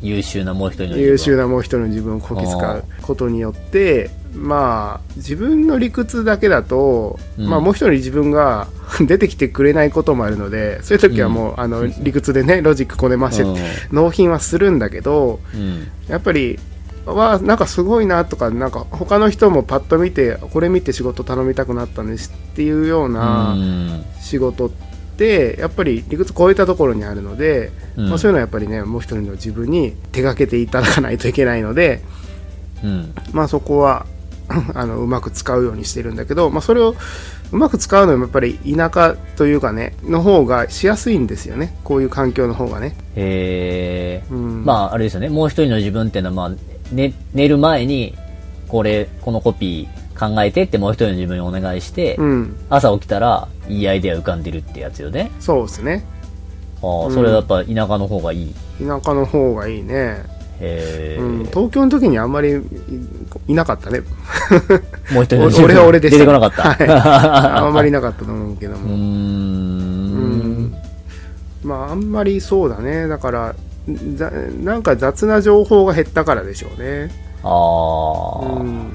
[0.00, 8.68] 優秀なもう一人の自分優秀なもう一人の自分をこき使うことによってまあ自分の理屈だけだと、うんまあもう一人自分が
[9.00, 13.56] 出てきてくれないこともあるのでそういう時はもう、あの理屈でねロジックこねまして、うん
[13.90, 15.88] 納品はするんだけどうん。
[16.08, 16.60] やっぱり
[17.06, 32.02] わあなんかすごいなとかなんか他の人もパッと見てこれ見て仕事頼みたくなったんですっていうようなうん仕事ってやっぱり理屈超えたところにあるので、うんまあ、そういうのはやっぱりねもう一人の自分に手がけていただかないといけないので、
[32.84, 33.14] うん。
[33.32, 34.06] まあ、そこは
[34.74, 36.94] あのうまく使うようにしてるんだけど、まあ、それを
[37.50, 42.96] うまく使うのもやっぱり田舎というかねの方がしやすいんですよねこういう環境の方がね。
[43.16, 44.24] へえ。
[44.30, 45.28] うんまあ、あれですよね。
[45.30, 46.58] もう一人の自分っていうのは、まあ、
[46.92, 48.14] ね、寝る前に、
[48.68, 52.56] これ、このコピー考えてってもう一人の自分にお願いして、うん。
[52.70, 55.30] 朝起きたら、いいアイデア浮かんでるってやつよね。
[55.40, 56.04] そうですね。
[56.82, 58.54] ああ、うんそれはやっぱ田舎の方がいい。
[58.78, 60.24] 田舎の方がいいね。
[60.60, 61.44] へえ、うん。
[61.46, 62.60] 東京の時にあんまりい
[63.48, 64.00] いなかったね。
[65.12, 66.18] もう一人 俺は俺でした。
[66.18, 66.84] 出てこなかった。
[66.84, 66.88] はい。
[67.66, 68.76] あんまりなかったと思うけど。
[68.76, 68.94] も。
[68.94, 70.74] うんん。
[71.64, 73.08] まあ、あんまりそうだね。
[73.08, 73.54] だから、ざ
[73.86, 77.10] なんか雑な情報が減ったからでしょうね。
[77.42, 78.92] ああ、うん。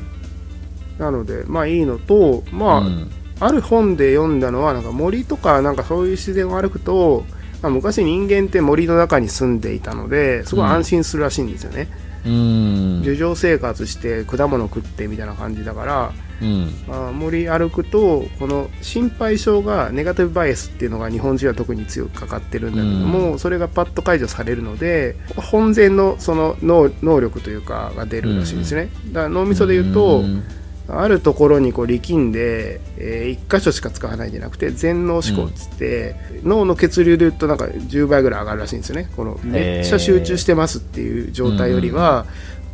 [0.97, 7.23] なので、まあいいのと、まあ、うんある本で読んだのは、なんか森とか、なんかそういう自然を歩くと、
[7.61, 11.87] まあ、昔人間って森の中に住んでいたので、すごい安心するらしいんですよね。
[11.89, 12.08] うん。
[12.23, 16.73] 樹上生活して果物食ってみたいな感じだから、うん。
[16.87, 28.89] まあ、森歩くと、この心配性がネガティブバイアスっていうのが日本人は特に強くかかってるんだけども、それがパッと解除されるので、本然のその能能力というかが出るらしいんですね。
[29.07, 30.43] だから脳みそで言うと、ん
[30.91, 39.09] あるところにこう力んで、えー一箇所しか使わないんじゃなくて全脳思考っつって、脳の血流で言うとなんか10倍ぐらい上がるらしいんですよね。
[39.15, 42.25] このめっちゃ集中してますっていう状態よりは、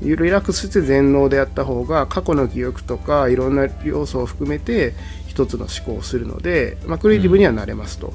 [0.02, 4.94] リラックスして全脳でやった方が過去の記憶とかいろんな要素を含めて
[5.28, 8.14] 一つの思考をするので、まあ、クリエイティブにはなれますと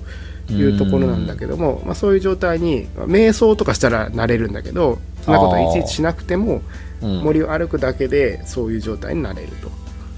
[0.51, 6.61] いうところなんだけども、まあ、そういう状態にまあ瞑想とかしたらなれるんだけどそんなことはいちいちしなくても
[7.03, 7.21] うん。
[7.23, 9.71] 森を歩くだけでそういう状態になれると。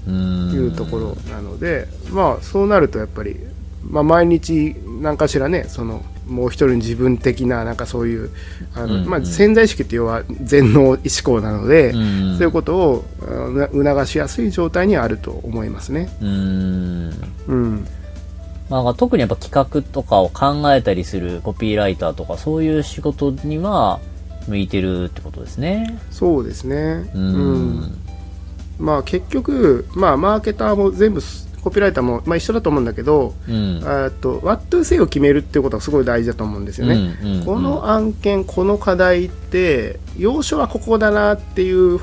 [0.07, 3.37] うんいうところなので、まあそうなるとやっぱり、
[3.83, 8.29] まあ、毎日何かしらねそのもう一人の自分的ななんかそういう
[8.73, 13.05] あの、うんうんまあ、潜在意識って要は全能意思考なので、うんそういうことを
[13.71, 16.09] 促しやすい状態にあると思いますね。
[16.21, 17.13] うん。
[17.47, 17.87] うん、
[18.69, 23.99] まあ、特にやっぱ企画とかを考えたりするコピーライターとかそういう仕事には
[24.47, 25.99] 向いてるってことですね。
[26.11, 26.75] そうですね。
[27.13, 28.02] ううんん。
[28.83, 31.21] まあ結局、まあ、マーケターも全部
[31.63, 33.81] コピーライターも、まあ、一緒だと思うんだけど、うん。
[33.81, 37.15] えっと What to say を決めるっていうことがすごい大事だと思うんですよね。
[37.23, 41.99] うんうんこの案件この課題って要所はここだなっていう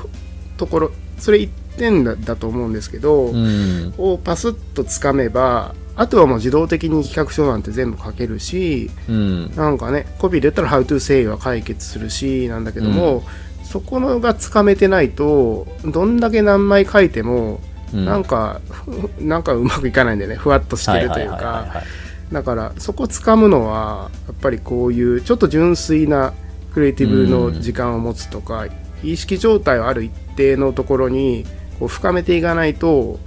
[0.57, 3.93] ところそれ1点だだと思うんですけど、うん。
[3.99, 9.55] をパスッとつかめばあとはもう自動的に企画書なんて全部書けるしうん。
[9.55, 13.23] なんかねコピーで言ったら「How to say」は解決するしなんだけども、
[13.71, 17.61] そこのがつかめてないとどんだけ何枚書いても、
[17.93, 18.05] うん。
[18.05, 20.37] なんかふなんかうまくいかないんだよね。
[20.37, 21.35] ふわっとしてるというか。
[21.35, 26.33] はいだからそこつかむのはやっぱりこういうちょっと純粋な
[26.73, 28.67] クリエイティブの時間を持つとか、
[29.03, 31.45] 意識状態はある一定のところに
[31.79, 33.19] こう深めていかないと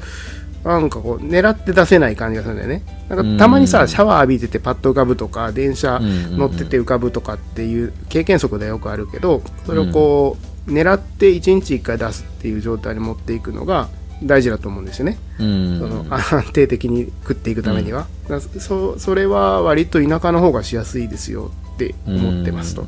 [0.65, 13.89] なんかこう狙って出せない感じがするんだよねなんかたまにうんさシャワー浴びててパッと浮かぶとか電車うんうんうん乗ってて浮かぶとかっていう経験則でよくあるけどそれをこう狙って1日1回出すっていう状態に持っていくのが
[14.23, 15.19] 大事だと思うんですよね。
[15.39, 15.79] うん。
[15.79, 22.87] その安定的に食っていくためには、だからそそれは割と田舎の方がしやすいですよって思ってますと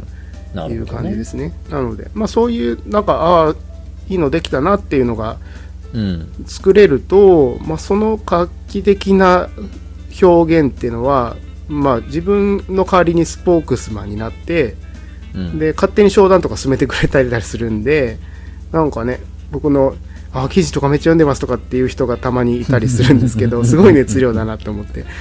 [0.71, 0.87] いう。
[0.87, 1.53] 感じですね。
[1.69, 3.55] なので、まあ、そういうなんかああ
[4.09, 5.37] いいのできたなっていうのがうん。
[6.47, 9.49] 作れると、まあ、その画期的な
[10.23, 11.37] 表現っていうのは、
[11.69, 14.77] まあ、自分の代わりにスポークスマンになって
[15.35, 15.59] うん。
[15.59, 18.19] で勝手に商談とか進めてくれたりするんで
[18.73, 19.95] なんかね僕の
[20.33, 25.05] あ記事とかめっちゃ読んでますとかっていう人がたまにいたりするんですけどすごい熱量だなと思って。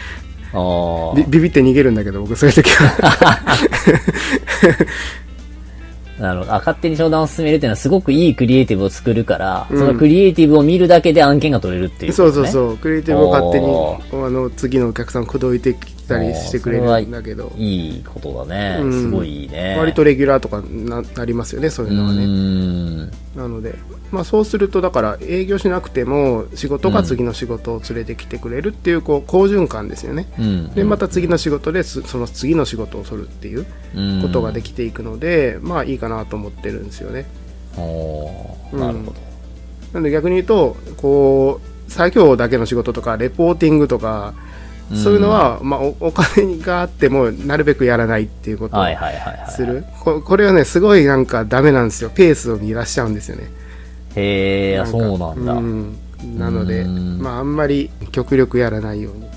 [1.28, 3.40] ビビって逃げるんだけど僕そういう時は
[6.20, 9.78] あ、勝手に商談を進めるっていうのはすごくいいクリエイティブを作るから、うん。
[9.78, 12.48] そのクリエイティブを見るだけで案件が取れるっていう、そうそうう。
[12.48, 12.78] そう。
[12.78, 18.80] クリエイティブを勝手におあの次のお客さん口説いてきたりしてくれるんだけどいいことだね。
[18.82, 19.76] うんすごいいいね。
[19.78, 23.12] 割とレギュラーとかななりますよねそういうのはうねん。
[23.36, 23.76] なので、
[24.12, 30.74] まあ、そうするとだから営業しなくても仕事が次の仕事を連れてきてくれるっていうこう好循環ですよねうん。
[30.74, 33.66] でまた次の仕事ですその次の仕事をするっていう
[33.96, 37.26] うんことができていくので、まあいいかなと思ってるんですよね
[37.78, 39.14] おーなるほど。
[39.94, 44.34] なので逆に言うとこう作業だけの仕事とかレポーティングとか
[44.94, 48.86] そういうのは、まあ、おお金があってもなるべくやらないっていうことを。
[49.50, 49.84] する。
[50.02, 52.12] ここれはねすごいなんかダメなんですよ。
[52.14, 53.50] ペースを乱しちゃうんですよね。
[54.16, 54.86] へえ、か。
[54.86, 55.54] そうなんだ。
[55.54, 55.98] うん。
[56.38, 57.20] なのでうん。
[57.20, 59.28] まああんまり極力やらないように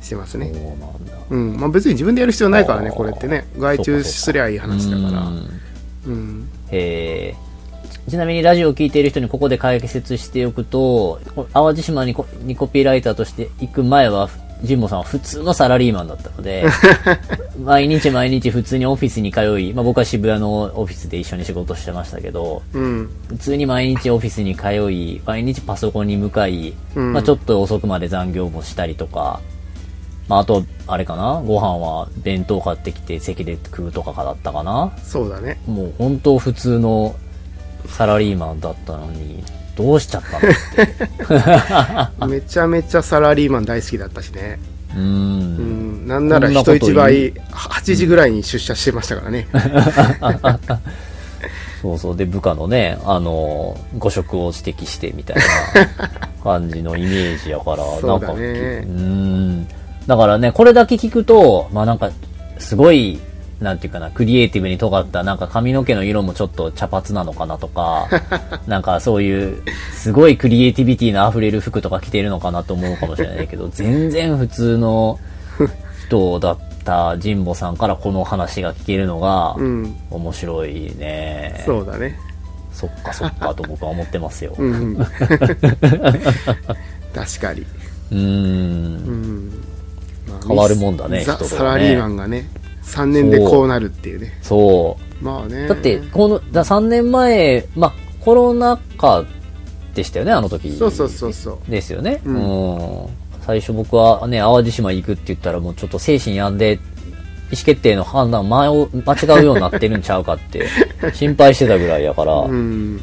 [0.00, 0.52] してますね。
[0.54, 1.12] そうなんだ。
[1.30, 1.56] うん。
[1.58, 3.46] まあ別に自分でやる必要ないからねこれってね。
[3.58, 5.20] 外注すりゃいい話だから。
[5.20, 5.48] うん。
[6.06, 6.48] うん。
[6.70, 7.52] へえ。
[8.08, 14.28] ちなみにラジオを聞いている人にここで解説しておくと、こ淡路島にコにコピーライターとして行く前は、
[14.62, 16.64] ジンボさんは普通のサラリーマンだったので、
[17.62, 23.10] 毎日毎日普通にオフィスに通い、まあ僕は渋谷のオフィスで一緒に仕事してましたけど、うん。
[23.28, 29.40] 普通に毎日オフィスに通い、毎日パソコンに向かい、うんまあちょっと遅くまで残業もしたりとか、
[30.28, 35.60] まああと、あれかなご飯は弁当買ってきて席で食うとかだったかなそうだね。
[35.66, 37.16] もう本当普通の
[37.88, 39.42] サラリーマンだったのに、
[39.76, 40.22] どうしちゃっ
[42.18, 42.28] たの？
[42.28, 44.58] めちゃめちゃサラリーマン大好きだったしね。
[44.94, 46.06] うんん。
[46.06, 49.46] なんなら人一倍、8時ぐらいに出社してましたからね。
[51.80, 52.16] そうそう。
[52.16, 55.42] で、部下のね、あの、誤植を指摘してみたいな
[56.44, 59.68] 感じのイメージやから、 そうだねなんか、うん。
[60.06, 62.10] だからね、これだけ聞くと、まあなんか、
[62.58, 63.18] すごい、
[63.62, 68.08] なんていうかな、クリエイティブに尖った、なんか髪の毛の色もちょっと茶髪なのかなとか、
[68.66, 69.62] なんかそういう、
[69.94, 75.18] すごいクリエイティビティの溢れる服とか着てるのかなと思うかもしれないけど、全然普通の
[76.06, 79.96] 人だった神保さんからこの話が聞けるのが、うん。
[80.10, 81.62] 面白いね。
[81.64, 82.18] そうだね。
[82.72, 84.54] そっかそっかと僕は思ってますよ。
[84.58, 84.92] ううん。
[84.94, 84.96] ん。
[85.06, 85.14] 確
[87.40, 87.64] かに。
[88.10, 88.20] ーんう
[89.10, 89.64] ん。
[90.28, 92.48] まあ変わるもんだねザ・人ねサラリーマンがね、
[92.92, 94.38] 3年でこうなるっていうね。
[94.42, 95.64] そまあね。
[95.64, 95.68] う。
[95.68, 99.24] だって、この、だ3年前、まあ、コロナ禍
[99.94, 100.70] でしたよね、あの時。
[100.72, 101.70] そうそうそうそう。
[101.70, 102.20] ですよね。
[102.24, 103.08] ううんん。
[103.46, 106.74] 最初僕はね、淡路島行くって言ったらもうちょっと精神病んで、
[107.50, 110.66] 意思決定の判断前を間違うようになってるんちゃうかって
[111.12, 113.00] 心配してたぐらいやから、うん。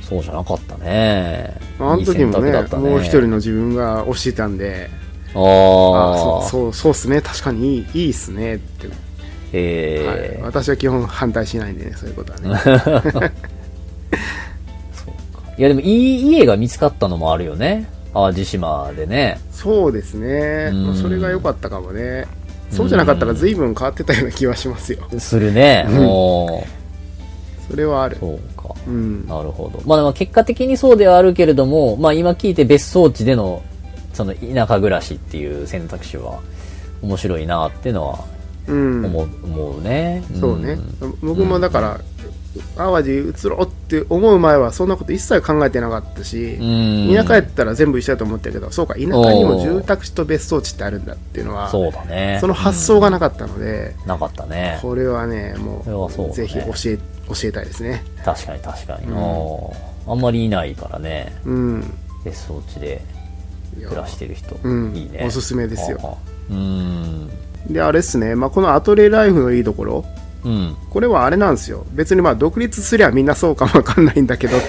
[0.00, 1.56] そうじゃなかったね。
[1.78, 4.90] あの時もねだったねもう一人の自分が推してたんで、
[5.34, 7.20] あああそう、そう、そうっすね。
[7.20, 8.88] 確かにいい、いいっすねって。
[9.52, 10.42] えーはい。
[10.42, 13.32] 私は基本反対しないんでね、そういうことはね。
[15.58, 17.86] いやでもいい家が見つかったのもあるよね。
[18.14, 19.38] 淡路島でね。
[19.50, 20.70] そうですね。
[20.72, 22.26] うんまあそれが良かったかもね。
[22.70, 24.98] そうじゃなかったら随分変わってたような気はしますよ。
[25.18, 25.84] するね。
[25.88, 26.66] うんも
[27.68, 28.20] それはあるう、。
[28.20, 28.74] そうか。
[28.86, 29.26] うん。
[29.26, 29.82] なるほど。
[29.86, 33.62] まあでも結果的にそうではあるけれども、まあ今聞いて別荘地での、
[34.14, 36.40] その田舎暮らしっていう選択肢は
[37.02, 38.24] 面白いなっていうのは
[38.66, 39.04] うん。
[39.06, 40.22] 思う,、思うね。
[40.38, 40.80] そうねん。
[41.22, 42.00] 僕もだから、
[42.76, 47.14] 淡路移ろうって思う前はそんなこと一切考えてなかったし、うん。
[47.14, 49.12] 田舎やったら全部一緒だと思ったけど、そうか、田舎に
[49.44, 52.38] も住宅地と別荘地ってあるんだっていうのは、そうだね。
[52.40, 54.78] その発想がなかったので、なかったね。
[54.82, 58.04] これはね、もうだねう、ぜひ教え、教えたいですね。
[58.24, 59.06] 確かに確かに。
[59.06, 61.32] うんうんあんまりいないからね。
[61.44, 61.94] うん。
[62.24, 63.00] 別荘地で
[63.88, 64.56] 暮らしてる人。
[64.62, 65.24] うんいいね。
[65.26, 66.18] おすすめですよ。
[66.50, 67.30] うん。
[67.68, 70.04] で、あれっすね、まあ、このアトレライフのいいところ、
[70.44, 70.76] うん。
[70.90, 71.86] これはあれなんですよ。
[71.92, 74.56] 別にまあ、独立すりゃみんなそうかもわかんないんだけど。
[74.56, 74.60] っ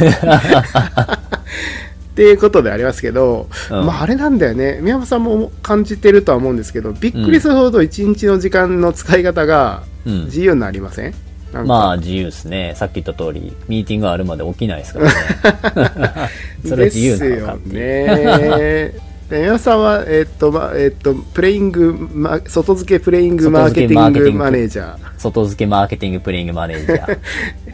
[2.16, 10.26] ていうことでありますけど、うんまああれなんだよね宮本さんも感じてるとは思うんですけどびっくりするほど一日の時間の使い方がうん。
[10.26, 11.14] 自由になりません、
[11.54, 12.74] なんかまあ自由ですね。
[12.76, 15.12] さっき言った通り、ミーティングあるまで起きないですからね。
[16.68, 17.74] それは自由なのかっていう。
[17.74, 25.20] ですよねで宮本さんは、えっとまえっとプレイングま外付けプレイングマーケティングマネージャー。
[25.20, 27.20] 外付けマーケティングプレイングマネージャー。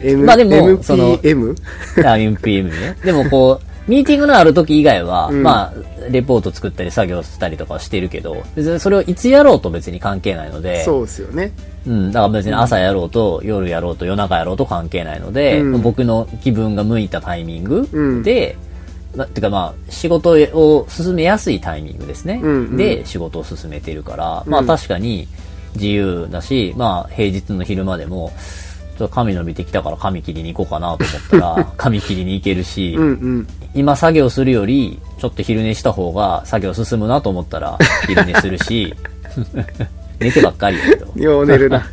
[0.02, 1.56] M まあでもその MPM?
[2.06, 2.96] あ MPM ね。
[3.04, 5.42] でもこう、ミーティングのある時以外は、うん。
[5.42, 5.74] まあ、
[6.10, 11.52] レポート作ったり作業したりとかはしてるけど、別にそれをいつやろうと別に関係ないので、そうですよね。
[11.86, 15.82] うん、だから別に朝やろうと、夜やろうと、夜中やろうと関係ないので、うん。
[15.82, 18.22] 僕の気分が向いたタイミングうん
[19.12, 22.40] で、まてかまあ、仕事を進めやすいタイミングですね。
[22.42, 25.28] うんうんで、仕事を進めてるから、まあうん確かに
[25.74, 28.32] 自由だし、まあ平日の昼間でも、
[28.98, 33.06] ちょっと髪伸びてきたから髪切りに行こうかなと思ったら、 髪切りに行けるし、うんう
[33.40, 38.94] ん今作業するより、ちょっと昼寝した方が作業進むなと思ったら、昼寝するし、
[40.18, 41.12] 寝てばっかりやけど。
[41.14, 41.86] よう寝るな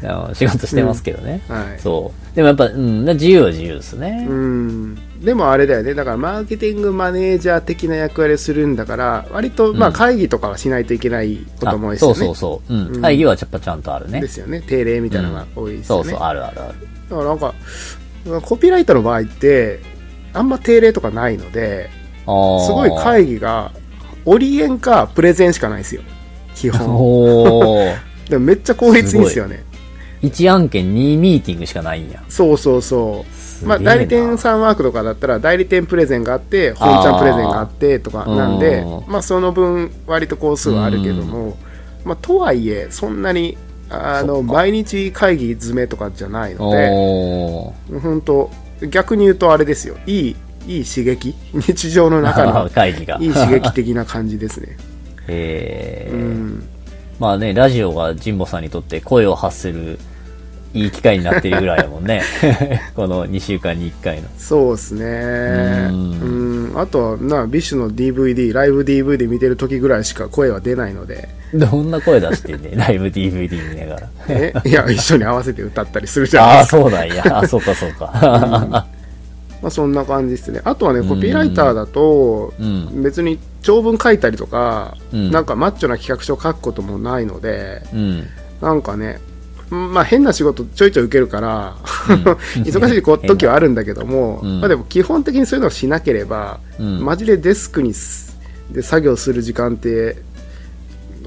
[0.32, 1.40] 仕事してますけどね。
[1.48, 2.36] はいそう。
[2.36, 4.26] でもやっぱ、うん、自由は自由ですね。
[4.28, 5.94] うんでもあれだよね。
[5.94, 12.14] だからマーケティングマネージャー的な役割をするんだから割とまあうん会議とかはしないといけないことも多いあですよね。
[12.14, 12.74] そうそうそう。
[12.74, 12.94] うん。
[12.96, 13.02] うん。
[13.02, 14.20] 会議はちゃんとあるね。
[14.20, 14.28] で。
[14.28, 14.60] すよね。
[14.60, 16.74] 定例みたいなのが多いですよね、そうそう、あるあるある。
[17.08, 17.54] だからなんか
[18.42, 19.80] コピーライターの場合って
[20.32, 21.90] あんま定例とかないので
[22.24, 23.72] すごい会議が
[24.24, 26.02] オリエンかプレゼンしかないですよ。
[26.54, 26.78] 基本。
[28.28, 29.64] でもめっちゃ効率いいんですよね。
[30.22, 32.22] 1案件2ミーティングしかないんや。
[32.28, 39.12] そうそうそうまあ、代理店さんワークとかだったら代理店プレゼンがあって本ちゃんプレゼンがあってとかなんでうん。
[39.12, 41.56] まあその分割と工数はあるけども、
[42.04, 43.56] まあ、とはいえそんなに
[43.90, 48.00] あの毎日会議詰めとかじゃないので。
[48.00, 48.50] 本当
[48.88, 49.96] 逆に言うとあれですよ。
[50.06, 50.36] いい
[50.66, 51.34] いい刺激。
[51.52, 53.18] 日常の中の 会議が。
[53.20, 54.76] いい刺激的な感じですね。
[55.28, 56.14] えー。
[56.14, 56.64] うん。
[57.18, 59.98] まあね、ラジオが神保さんにとって声を発する
[60.74, 62.22] いい機会になってるぐらいやもんね。
[62.96, 64.28] この2週間に1回の。
[64.36, 65.88] そうですね。
[65.90, 66.72] うん。
[66.74, 74.08] あとは、な、 BiSH の DVD、ライブ DVD 見てる時ぐらいしか声は出ないので、どんな声出してんね ライブ DVD 見ながら。
[74.28, 74.52] え？
[74.64, 76.76] いや、一緒に合わせて歌ったりするじゃないああ、ですか。
[76.82, 77.38] そうなんや。
[77.38, 78.86] あ そうかそうか。
[79.62, 80.60] まあ、そんな感じですね。
[80.64, 83.02] あとはね、コピーライターだと、うん。
[83.02, 88.24] 別に長文書いたりとか、うんなんかマッチョな企画書を書くこともないので、うん。
[88.60, 89.20] なんかね、
[89.70, 91.76] まあ変な仕事ちょいちょい受けるから、
[92.08, 92.14] うん
[92.64, 98.38] 忙しい時はあるんだけども、うんまあでも基本的にそういうのをしなければ、うんマジでデスクにす
[98.70, 100.16] で作業する時間って、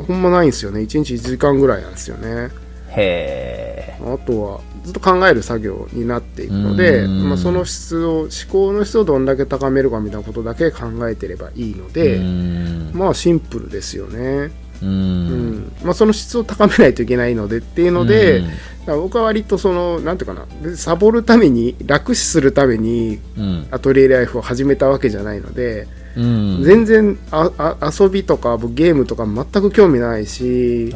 [0.07, 0.81] ほんまないんですよね。
[0.81, 2.49] 1日1時間ぐらいなんですよね。
[2.89, 4.03] へえ。
[4.03, 12.91] あとはずっと考える作業になっていくので、うんまあ、その質を思考の質をどんだけ高めるかみたいなことだけ考えてればいいので、うん。
[12.93, 14.51] まあシンプルですよね、
[14.81, 14.85] う。
[14.85, 18.43] うんんまあ、その質を高めないといけないのでっていうので、
[18.85, 23.67] 僕は割とそのなんていうかなサボるために楽視するためにうん。
[23.71, 26.63] アトリエライフを始めたわけじゃないので、うん。
[26.63, 30.91] 全然ああ遊びとか僕ゲームとか全く興味ないし。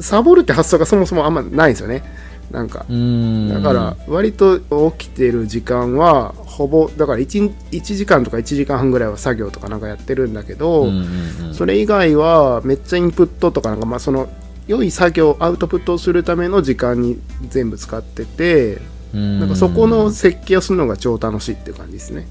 [0.00, 2.02] サボるって発想がそもそもあんまないんですよね
[2.50, 3.48] なんかうん。
[3.48, 4.60] だから割と
[4.92, 14.28] 起きてる時間はほぼだから 1, 1時間とか1時間半ぐらいは作業とかなんかやってるんだけど、うんうんうん、それ以外はめっちゃインプットとかなんかまあその
[14.66, 17.18] 良い作業アウトプットをするための時間に
[17.48, 18.78] 全部使ってて
[19.14, 22.26] うんなんかそこの設計をするのが超楽しいっていう感じですね。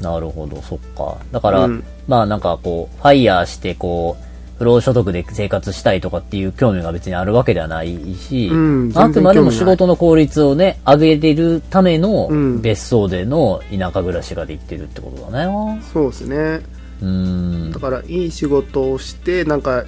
[0.00, 1.16] なるほど、そっか。
[1.32, 4.27] だから、うんまあなんかこう、ファイヤーしてこう、
[4.58, 12.60] 不労所得で生活したいとかっていう興味が別にあるわけではないし、うんあくまでも仕事の効率をね、上げれるためのうん。
[12.60, 15.80] 別荘での田舎暮らしができてるってことだね。
[15.92, 16.60] そうですね。
[17.00, 17.72] うん。
[17.72, 17.78] だ。
[17.78, 19.84] からいい仕事をしてなんか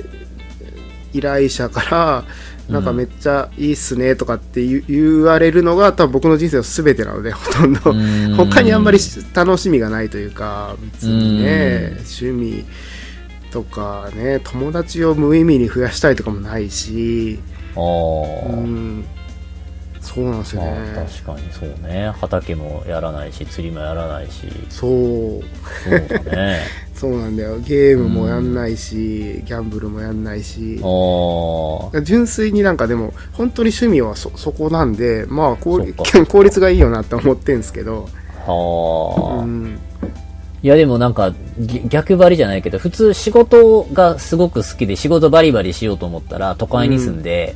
[1.13, 2.25] 依頼者から
[2.69, 7.91] なんかめっちゃいいっすねとかって言われるのが多分僕の人生の全てなのでほとんど。
[7.91, 8.37] うん。
[8.37, 8.99] 他にあんまり
[9.35, 11.99] 楽しみがないというか別にねうん。
[11.99, 12.65] 趣味
[13.51, 17.39] とかね友達を無意味に増やしたいとかもないし
[17.77, 19.05] ああ、うん。
[20.01, 22.11] そうなんですよまあね確かにそうね。
[22.11, 24.91] 畑もやらないし、釣りもやらないし、そう。
[24.91, 26.61] そうだね。
[26.95, 27.59] そうなんだよ。
[27.61, 30.81] ゲームもやんないしギャンブルもやんないし。
[30.83, 35.79] ああ、純粋になんかでも本当に趣味はそそこなんでまあ 効
[36.43, 38.09] 率がいいよなって思ってんすけど、
[38.47, 39.43] はあ。
[39.43, 39.79] うん、
[40.63, 47.55] いやでもなんかぎ逆張りじゃないけど普通仕事がすごく好きで仕事バリバリしようと思ったら都会に住んで、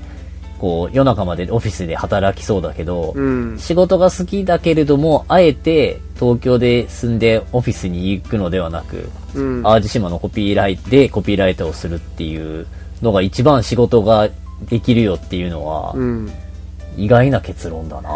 [0.59, 12.67] こう夜中までオフィスで働きそうだけど、うん、仕事が好きだけれどもあえて東京で住んでオフィスに行くのではなく、うん、淡路島のコピーライトでコピーライターをするっていう
[13.03, 14.31] のが一番仕事が
[14.71, 16.33] できるよっていうのはうん、
[16.97, 18.11] 意外な結論だな。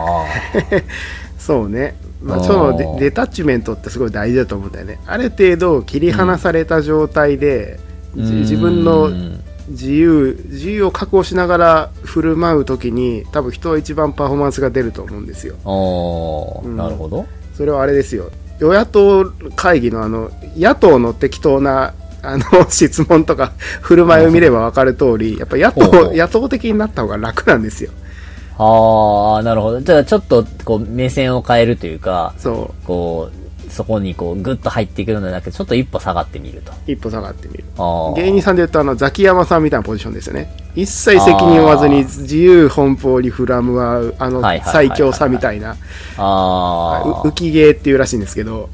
[1.38, 5.00] そうね、まあ、そのデデタッチメントってすごい大事だと思うんだよね。
[5.06, 7.78] ある程度切り離された状態で、
[8.16, 15.56] じ自分うのん自由自由を確保しながら振る舞う時に多分人は一番パフォーマンスが出ると思うんですよ。
[16.64, 16.76] うん。
[16.76, 17.26] なるほど。
[17.54, 18.30] それはあれですよ。
[18.60, 23.52] 与野党会議のあの野党の適当なあの 質問とか
[23.82, 27.92] 振る舞いを見れば分かる通りやっぱ野党野党的になった方が楽なんですよ
[28.58, 29.80] ああ、なるほど。
[29.80, 36.72] じゃあちょっとこう目線を変えるというか、そこう、そこにこうグッと入ってくるのではなくて、ちょっと一歩下がってみると。
[36.72, 37.64] う一歩下がってみる。
[38.16, 45.76] 芸人さんで言うとあのザキヤマさんみたいなポジションですよね一切責任を負わずに自由奔放にフラムはあの最強さみたいな
[46.16, 47.22] ああ。
[47.24, 48.68] う浮き芸っていうらしいんですけど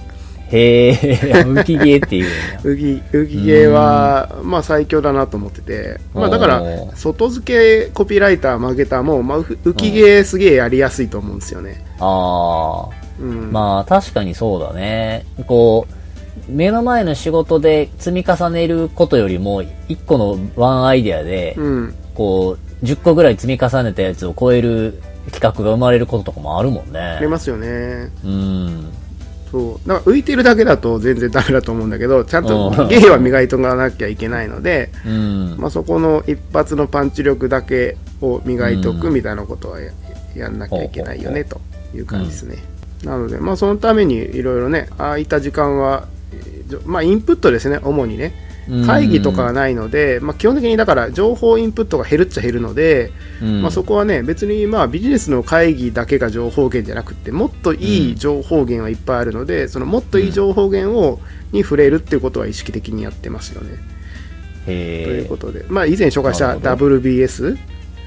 [0.55, 0.93] へえ、
[1.45, 2.27] 浮き芸っていう。
[2.63, 6.63] 浮き浮き芸はまあ最強だなと思ってて、まあ、だから
[6.95, 13.05] 外付けコピーライターマーケターも、まあ、浮芸すげえやりやすいと思うんですよね、ああ。
[13.21, 15.25] うん、まあ確かにそうだね。
[15.47, 25.01] こう、目の前の仕事で積み重ねることよりも、一個のワンアイデアで、うんこう、10個ぐらい積み重ねたやつを超える
[25.33, 26.99] 企画が生まれることとかもあるもんね。
[26.99, 28.93] ありますよねうん。
[29.55, 29.89] そう。
[29.89, 32.89] だから浮いてるだけだと全然ダメだと思うんだけどちゃんとうん。
[32.89, 35.57] 芸は磨いとかなきゃいけないので、うん。
[35.57, 39.93] まあ、そこの一発のパンチ力だけを磨いておくみたいなことはや,、
[40.35, 41.61] やんなきゃいけないよねと
[41.95, 42.57] いう感じですね、
[43.05, 46.09] なので、まあ、そのためにいろいろねああいった時間は、
[46.85, 48.35] まあ、インプットですね主にね
[48.87, 53.13] 会議とかがないので、まあ、基本的にだから情報インプットが減るっちゃ減るので、
[53.43, 61.21] うん、まあ、そこはね別にまあビジネスの会議だけが情報源じゃなくてもっといい情報源はいっぱいあるので、そのもっといい情報源を
[61.53, 63.79] に触れるっていうことは意識的にやってますよね。
[64.65, 67.59] ということで、まあ以前紹介した WBS、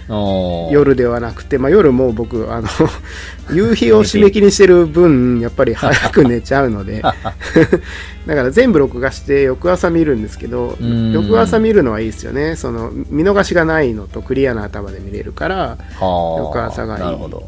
[0.09, 2.67] 夜夜ではなくて、まあ夜もう僕、あの、
[3.53, 11.11] 夕日を締め切りにしてる分、やっぱり早く寝ちゃうので、 だから全部録画して翌朝見るんですけど、ん。
[11.11, 12.55] 翌朝見るのはいいですよね。
[12.55, 16.39] その、見逃しがないのとクリアな頭で見れるから、はあ。
[16.39, 17.01] 翌朝がいい。
[17.01, 17.47] なるほど。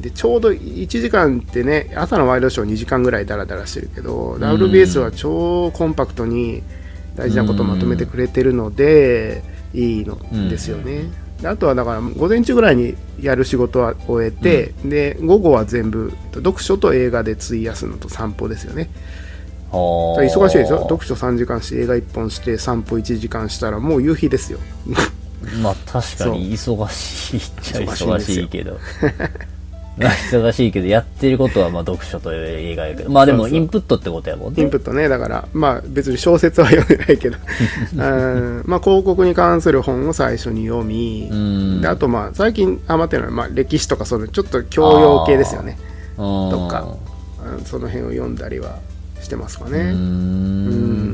[0.00, 6.62] でちょうど1時間ってね朝のワイドショー2時間ぐらいダラダラしてるけど WBS は超コンパクトに
[7.16, 9.42] 大事なことをまとめてくれてるので
[9.74, 10.16] いいの
[10.48, 11.08] ですよね、で
[11.44, 18.90] あとはだから午前中ぐらいにやる仕事は終えて、で午後は全部読書と映画で費やすのと散歩ですよね。
[19.70, 24.58] はあ忙しいですよ読書3時間して映画1本して散歩1時間したらもう夕日ですよ。
[25.62, 29.30] まあ確かに忙しいっちゃ忙忙しいけどまあ
[30.06, 33.10] 忙しいけどやってることはまあ読書と映画やけど。
[33.10, 34.62] まあでもインプットってことやもんね。
[34.62, 37.36] インプットね、だから、まあ別に小説は読んでないけど、
[37.96, 38.62] うん。
[38.66, 41.80] まあ広告に関する本を最初に読み、うん。
[41.80, 45.78] であとまあ最近ハマってるのは、まあ歴史とかそのちょっと教養系ですよね。
[46.16, 46.96] ととか
[47.56, 48.78] うんその辺を読んだりは
[49.28, 49.78] してますかうね。
[49.78, 50.68] うん。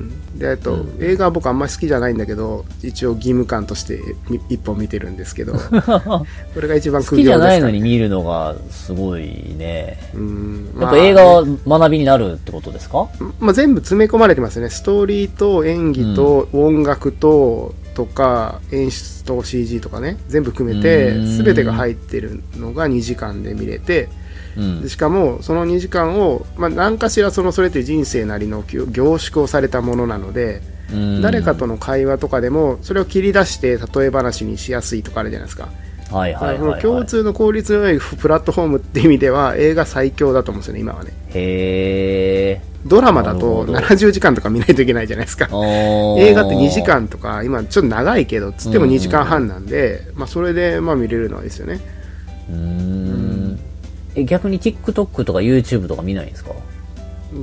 [0.06, 0.38] ん。
[0.38, 4.00] で、あと、映画は僕あんまり好きじゃないんだけど、一応義務感として
[4.30, 5.54] み一本見てるんですけど、
[6.54, 7.60] これが一番苦好きじゃ行ですかね。
[7.60, 9.22] ないのに見るのがすごい
[9.58, 9.98] ね。
[10.14, 10.68] うん。
[10.80, 13.08] やっぱ映画は学びになるってことですか？
[13.40, 14.70] まあ、全部詰め込まれてますよね。
[14.70, 20.16] ストーリーと演技と音楽と、とか演出と CG とかね。
[20.28, 21.44] 全部含めてうん。
[21.44, 24.23] 全てが入ってるのが2時間で見れてうん
[24.82, 31.22] でしかもその2時間を、まあ、何かしらそのそれって人生なりの凝凝縮をされたものなので、うん。
[31.22, 35.68] 誰かとの会話とかでもそれを切り出して例え話にしやすいとかあるじゃないですか、
[36.10, 41.12] はいはい共通の効率の良いプラットフォームって意味では映画最強だと思うんですよね今はね。
[41.30, 43.96] へえドラマだとなるほど。
[43.96, 45.48] 70時間とか見ないといけないじゃないですか。
[46.18, 51.80] 映映画って2時間とか今ちょっと長いけどつっても2時間半なんで、まあ、それでまあ見れるのはいいですよね。
[52.50, 53.23] うーん
[54.14, 56.52] え逆に TikTok とか YouTube とか見ないんですか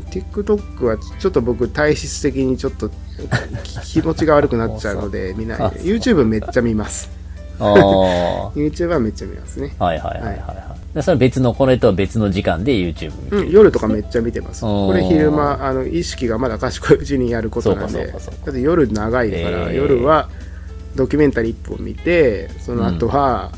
[0.09, 2.89] ？TikTok はちょっと僕体質的にちょっと
[3.63, 5.57] き気持ちが悪くなっちゃうので見ない。
[5.57, 7.09] で YouTube めっちゃ見ます。
[7.59, 10.95] YouTube はめっちゃ見ますね、はいはいはいはいはい。
[10.95, 13.41] でそれは別のこれとは別の時間で YouTube 見てる。
[13.43, 14.61] うん、夜とかめっちゃ見てます。
[14.61, 18.07] これ昼間あの意識がまだ賢いうちにやることなんで。
[18.07, 19.73] だって夜長いから、えー。
[19.73, 20.29] 夜は
[20.95, 23.51] ドキュメンタリー1本見てその後は、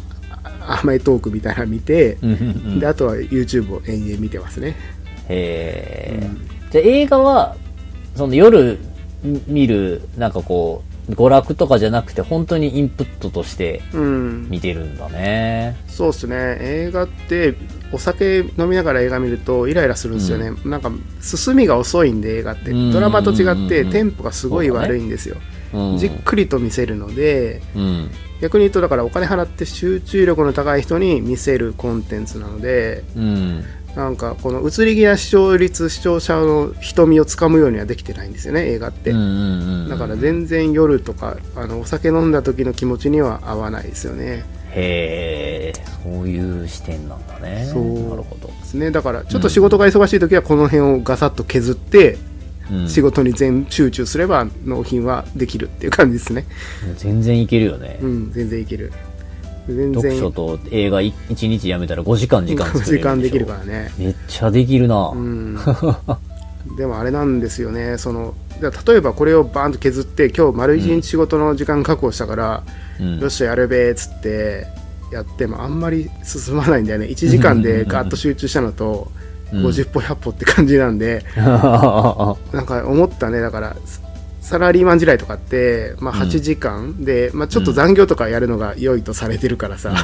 [0.68, 2.80] あ甘いトークみたいなの見て、うんうんうん。
[2.80, 4.76] であとは YouTube を延々見てますね。
[5.30, 6.30] へえ、
[6.72, 7.56] じゃあ映画は
[8.16, 8.78] その夜
[9.48, 14.50] 見るなんかこう娯楽とかじゃなくて本当にインプットとしてうん。
[14.50, 15.76] 見てるんだね。
[15.88, 16.58] そうっすね。
[16.60, 17.56] 映画って
[17.92, 20.92] お酒飲みながら映画見るとイライラするんですよね、なんか
[21.22, 22.72] 進みが遅いんで映画って。
[22.72, 25.38] うんドラマと違ってうんテンポがすごい悪いんですよ、
[25.74, 25.98] うん。
[25.98, 28.10] じっくりと見せるのでうん
[28.44, 33.64] 逆に言うとだからお金払って集中力の高い人に見せるコンテンツなのでうん。
[33.96, 44.46] なんかこの移り気な視聴率視聴者の瞳をつかむようにはできてないんですよね映画って、だから全然夜とかあのお酒飲んだ時の気持ちには合わないですよね。
[44.72, 47.70] へえそういう視点なんだね。
[47.72, 52.33] そうなるほど、ですねだからちょっと仕事が忙しい時はこの辺をガサッと削ってうん
[52.88, 56.46] 仕事に全集中すれば納品はできるっていう感じですね。
[56.98, 58.92] 全然いけるよね、うん全然いける。
[59.68, 59.94] 全然。
[59.94, 63.92] 読書と映画1日やめたら5時間時間作れるん時間できるからね。
[63.98, 65.58] めっちゃできるな、うん。
[66.78, 67.98] でもあれなんですよね。
[67.98, 72.64] その例えばこれをバーンと削って今日丸一日仕事の時間確保したから、
[73.00, 73.20] うん。
[73.20, 74.68] よっしゃやるべーっつって
[75.12, 77.08] やってもあんまり進まないんだよね。
[77.08, 79.23] 1時間でガーッと集中したのとうん
[79.54, 83.42] 50歩100歩って感じなんで、は なんか思ったね。
[83.42, 84.02] だからサ
[84.44, 86.22] サラリーマン時代とかって、まあ、うん。
[86.24, 89.96] 8時間で、まあ、ちょっと残業とかやるのが良いとされてるからさ、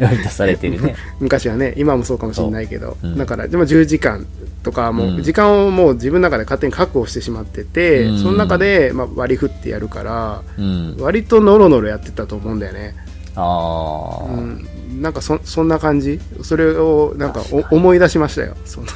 [0.00, 0.96] やり出されてるね。
[1.20, 3.10] 昔はね今もそうかもしれないけど、そう。
[3.10, 3.18] うん。
[3.18, 4.26] だからでも10時間
[4.62, 5.16] とかもうん。
[5.18, 8.18] う時間をもう自分の中で勝手に確保してしまってて、うん。
[8.18, 10.96] その中で、まあ、割り振ってやるからうん。
[10.98, 12.94] 割とノロノロやってたと思うんだよね、
[13.34, 14.68] ああ、うん、
[15.00, 16.20] なんかそそんな感じ？
[16.42, 18.54] それをなんかお思い出しましたよ。
[18.64, 18.86] その。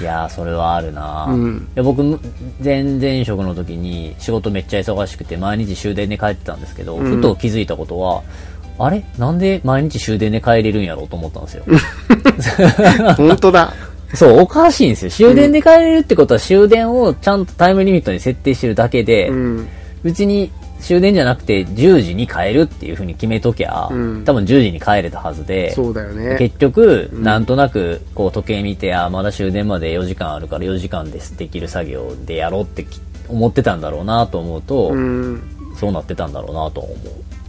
[0.00, 1.68] いやーそれはあるな、いうん。
[1.74, 2.20] や僕む
[2.62, 7.16] 前々職の時に仕事めっちゃ忙しくて毎日終電で帰ってたんですけど、うん。
[7.16, 8.22] ふと気づいたことは
[8.78, 9.04] あれ？
[9.18, 11.64] なんで毎日終電で帰れるんやろうと思ったんですよ。
[13.16, 13.72] 本当だ。
[14.14, 15.10] そうおかしいんですよ。
[15.10, 19.68] 終電で帰れるってことは終電をちゃんとタイムリミットに設定してるだけで、うん。
[20.04, 20.52] 別に
[20.84, 24.24] 終電じゃなくて10時に帰るっていう風に決めときゃ、うん。
[24.24, 26.36] 多分10時に帰れたはずでそうだよね。
[26.38, 27.22] 結局、うん。
[27.22, 35.42] なんとなくこう時計見てあまだ終電まで4時間あるから4時間ですできる作業でやろうってき思ってたんだろうなと思うと、うん。
[35.74, 36.96] そそうなってたんだろうなと思う。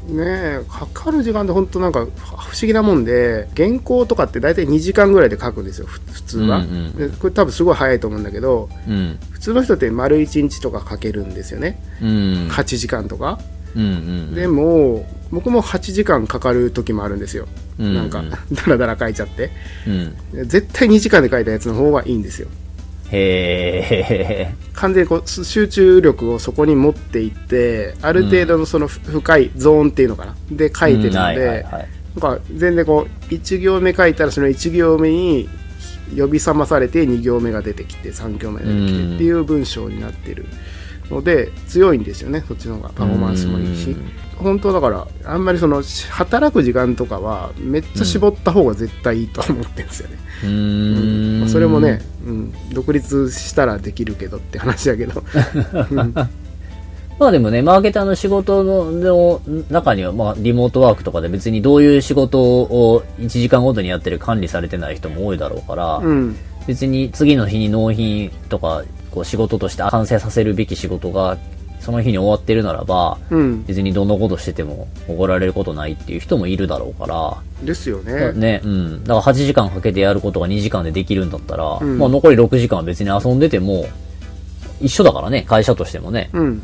[0.07, 9.19] ねえかかる時間って本当なんか不思議なもんで原稿とかって大体2時間ぐらいで書くんですよふ普通は、うんうんでこれ多分すごい早いと思うんだけどうん。
[9.31, 12.07] 普通の人って丸1日とか書けるんですよねうん。
[12.51, 13.39] 8時間とか、
[13.75, 14.35] うんうん。
[14.35, 17.47] でも僕も8時間かかる時もあるんですよ、
[17.79, 19.51] うんなんかダラダラ書いちゃって
[20.33, 20.47] うん。
[20.47, 22.47] 絶対2時間で書いたやつの方がいいんですよ
[24.73, 30.35] 完全にこうす集中力をそこに持っていってある程度のそのふ深いゾーンっていうのかな？
[30.51, 31.89] で書いてるので、はいはいはい。
[32.15, 35.49] なんか全然こう1行目書いたらその1行目に
[36.15, 40.45] 呼び覚まされて2行目が出てきて3行目が出てきてっていう文章になってる
[41.09, 42.89] ので強いんですよねそっちの方が。
[42.89, 43.95] パフォーマンスもいいし
[44.37, 51.37] 本当だからあんまりそのし働く時間とかはめっちゃ絞った方が絶対いいと思ってるんですよね、ううん。
[51.37, 51.39] ん。
[51.41, 55.23] まあそれもね、うん、独立したらできるけどって話だけど、
[55.91, 56.13] うん。
[57.17, 66.35] まあでもね、マーケターの仕事のの中には、まあリモートワークとかで別にどういう仕事を1時間ごとにやってる管理されてない人も多いだろうから、うん。
[66.67, 71.37] 別に次の日に納品とか、こう仕事として完成させるべき仕事が
[71.85, 78.33] その日に終わってるならば、うん、別にどんなことしてても怒られることないっていう人もいるだろうから、ですよね。
[78.33, 79.03] ね、うん。
[79.03, 81.99] だから8時間かけてやることが2時間でできるんだったら、うん。
[81.99, 83.85] まあ残り6時間は別に遊んでても、
[84.81, 86.63] 一緒だからね、会社としてもね、うん。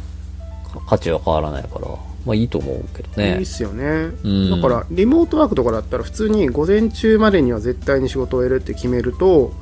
[0.90, 1.88] 価値は変わらないから、
[2.26, 3.36] まあいいと思うけどね。
[3.36, 3.46] いいっ。
[3.46, 4.50] すよね、ん。
[4.50, 9.61] だからリモートワークとかだったら普通に午前中までには絶対に仕事を終えるって決めるとうん。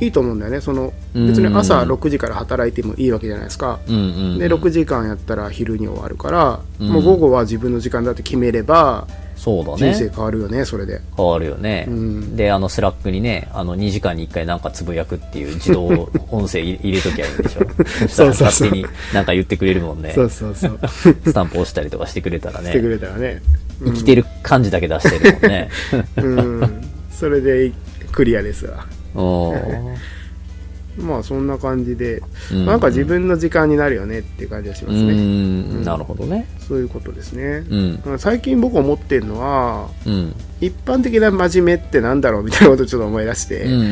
[0.00, 3.98] いいと思うんだよねそのうん別に朝6時から働いてもいいわけじゃないですか、うんう
[4.36, 4.38] ん。
[4.38, 9.06] で6時間やったら昼に終わるから、うんもう午後は自分の時間だって決めれば
[9.36, 10.12] そうだ人生ね。
[10.14, 11.86] 変わるよねそれで変わるよね。
[11.88, 15.86] うんで、あの、 Slack にね、あの、2時間に1回なんかつぶやくっていう自動
[16.30, 17.60] 音声入入れときゃいいんでしょ。
[18.06, 20.12] そしたらそうそう勝手になんか言ってくれるもんね。
[20.14, 20.78] そうそうそう
[21.24, 22.88] スタンプ押したりとかしてくれたらしてくね。
[22.90, 23.40] れたらね
[23.82, 25.68] 生きてる感じだけ出してるもんね。
[26.16, 26.20] う
[26.66, 27.72] んそれで
[28.12, 28.99] クリアですわお
[30.98, 36.46] まあそんな感じで、うんなんか自分の時間になるよねっていう感じがしまうすね、ん、なるほどね。
[36.58, 38.18] そういうことですね、うん。
[38.18, 40.34] 最近僕思ってるのはうん。
[40.60, 43.82] 一般的な真面目ってなんだろうみたいなことをちょっと思い出して、うんうんう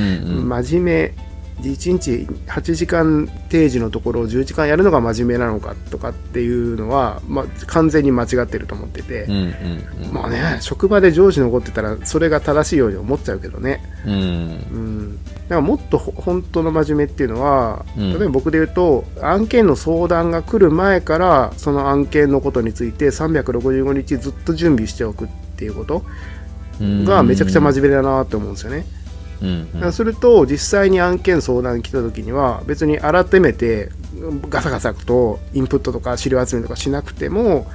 [0.43, 0.49] ん。
[0.49, 1.14] 真面目
[1.62, 2.11] 1日
[2.46, 9.36] 8時間定時のところを10時間やるのが真面目なのかとかっていうのは、まあ、完全に間違ってると思ってて、うんう
[10.11, 14.12] んまあね職場で上司残ってたらそれが正しいように思っちゃうけどね、うん。
[14.12, 14.18] うん。
[14.20, 26.04] うん、だからもっとほ本当の真面目っていうのは、うん例えば僕で言うと案件の相談が来る前からその案件のことについて365日ずっと準備しておくっていうこと
[26.80, 28.86] がめちゃくちゃ真面目だなって思うんですよね。
[28.92, 28.97] うん
[29.41, 33.91] だからすると実際に案件相談に来た時には別に改めて
[34.49, 37.66] ガサガサとインプットとか資料集めとかしなくても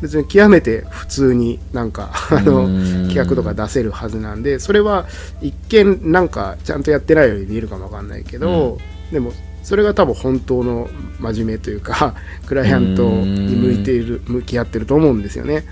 [0.00, 5.06] 別に極めて普通になんかあのうん企画とか出せるはずなんでそれは
[5.40, 8.78] 一見なんかちゃんとやってないように見えるかもわかんないけど、
[9.10, 9.32] でも
[9.62, 10.88] それが多分本当の
[11.18, 12.14] 真面目というか
[12.46, 15.64] クライアントに向いている向き合ってると思うんですよね。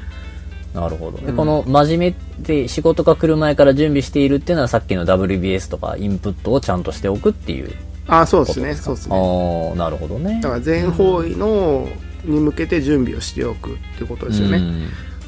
[0.76, 1.18] なるほど。
[1.18, 7.72] で、この真面目で仕事が来る前から準備しているっていうのはさっきの WBS とかインプットをちゃんとしておくっていう
[8.08, 9.16] ああそうですねそうですね。
[9.16, 10.38] ああ、なるほどね。
[10.42, 11.88] だから全方位の
[12.24, 14.58] に向けて準備をしておくっていうことですよね。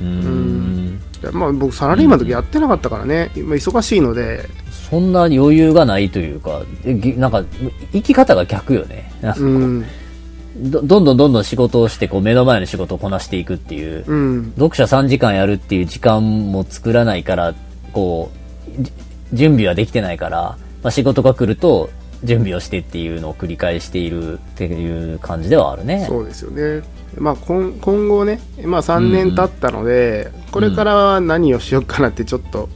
[0.00, 0.06] うん。
[0.06, 1.00] うん。
[1.32, 4.48] まあ僕サラリーマンの時やってなかったからね、今忙しいので、
[4.90, 7.44] そんな余裕がないというか、なんか、
[7.92, 9.10] 生き方が逆よね。
[9.20, 9.84] なんかうん、
[10.58, 17.54] どどんどんどんどん仕事をして、こう目の前の仕事をこなしていくっていう、うん、読者3時間やるっていう時間も作らないから、
[17.92, 18.30] こ
[18.78, 18.92] う、じ
[19.32, 21.90] 準備はできてないから、まあ、仕事が来ると
[22.24, 26.04] 準備をしてっていうのを繰り返しているっていう感じではあるね。
[26.08, 26.82] そうですよね。
[27.16, 32.68] まあ今今後ね、まあ3年経ったので、これからは何をしようかなってちょっと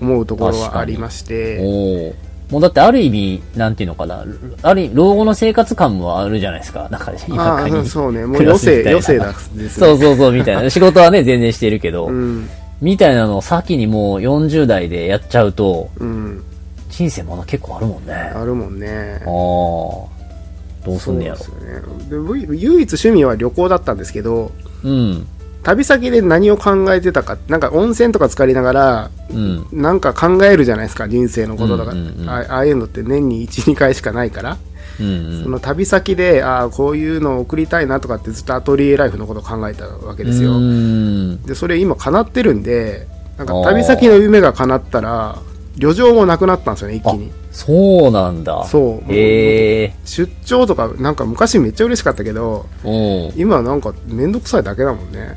[0.00, 2.14] 思うところはありまして、
[2.50, 4.24] もうだってある意味、なんていうのかな、
[4.62, 6.88] ある意味、老後の生活感もあるじゃないですか。
[6.90, 7.86] なんか、あ今あに。
[7.86, 9.68] そうね、 もう余生、余生だですね。
[9.68, 10.70] そうそうそう、みたいな。
[10.70, 12.48] 仕事はね、全然してるけど、うん、
[12.80, 16.42] みたいなのを先にもう40代でやっちゃうと、うん、
[16.88, 18.14] 人生まだ結構あるもんね。
[18.14, 19.26] ああるもんねあ。。
[19.26, 21.60] どうすんねやろそう。
[21.60, 22.36] ですよね。
[22.38, 24.50] で唯唯一趣味は旅行だったんですけど、
[24.82, 25.26] うん。
[25.62, 29.66] 旅先で何を考えてたか、なんか温泉とか浸かりながら、うん。
[29.72, 31.92] なんか考えるじゃないですか、人生のこととか。
[31.92, 34.56] うんうんうんあああいうのって年に1、2回しかないから。
[35.00, 40.30] うんその旅先で、ああ、こういうのを送りたいなとかってずっとアトリエライフのことを考えたわけうん。
[40.30, 40.52] ですよ。
[40.52, 41.42] うん。
[41.42, 43.06] で、それ今叶ってるんで、
[43.36, 45.38] なんか旅先の夢が叶ったら、
[45.76, 47.30] 旅情もなくなったんですよね、一気に。
[47.58, 48.64] そうなんだ。
[48.66, 49.12] そう。
[49.12, 53.30] へえ出張とか、なんか昔めっちゃ嬉しかったけど、ー。
[53.30, 53.40] うん。
[53.40, 55.36] 今はなんかめんどくさいだけだもんね。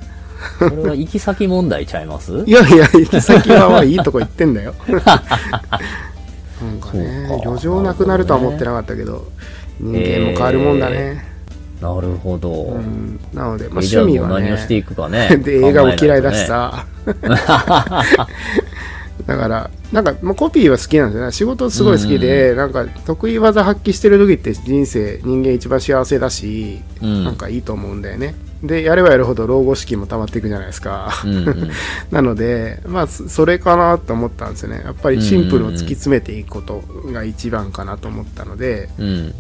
[0.60, 2.32] それは行き先問題ちゃいます？
[2.46, 4.76] いやいや、行き先はまあいいとこ行ってんだよ。
[4.88, 5.18] なんか
[6.94, 9.26] ねそう、か旅情なくなるとは思ってなかったけど、
[9.80, 11.26] 人間も変わるもんだね。
[11.82, 12.52] なるほど。
[12.52, 15.38] うん、なので、まあ、趣味はもう何をしてね、いくかね。
[15.38, 16.86] で、 映画も嫌いだし考さ。
[19.26, 21.32] だから、なんか、まあ、コピーは好きなんですよね。
[21.32, 27.24] 仕事すごい好きで、なんか、得意技発揮してる時って人生、人間一番幸せだし、えないとね。
[27.26, 28.36] なんかいいと思うんだよね。
[28.64, 31.12] で、やればやるほど老後資金も溜まっていくじゃないですか。
[31.26, 31.32] うん。
[31.32, 31.72] うんうん。
[32.12, 34.82] なので、まあ、そそれかなと思ったんですよね。
[34.86, 39.34] やっぱりシンプルを突き詰めていくことが一番かなと思ったので、うん。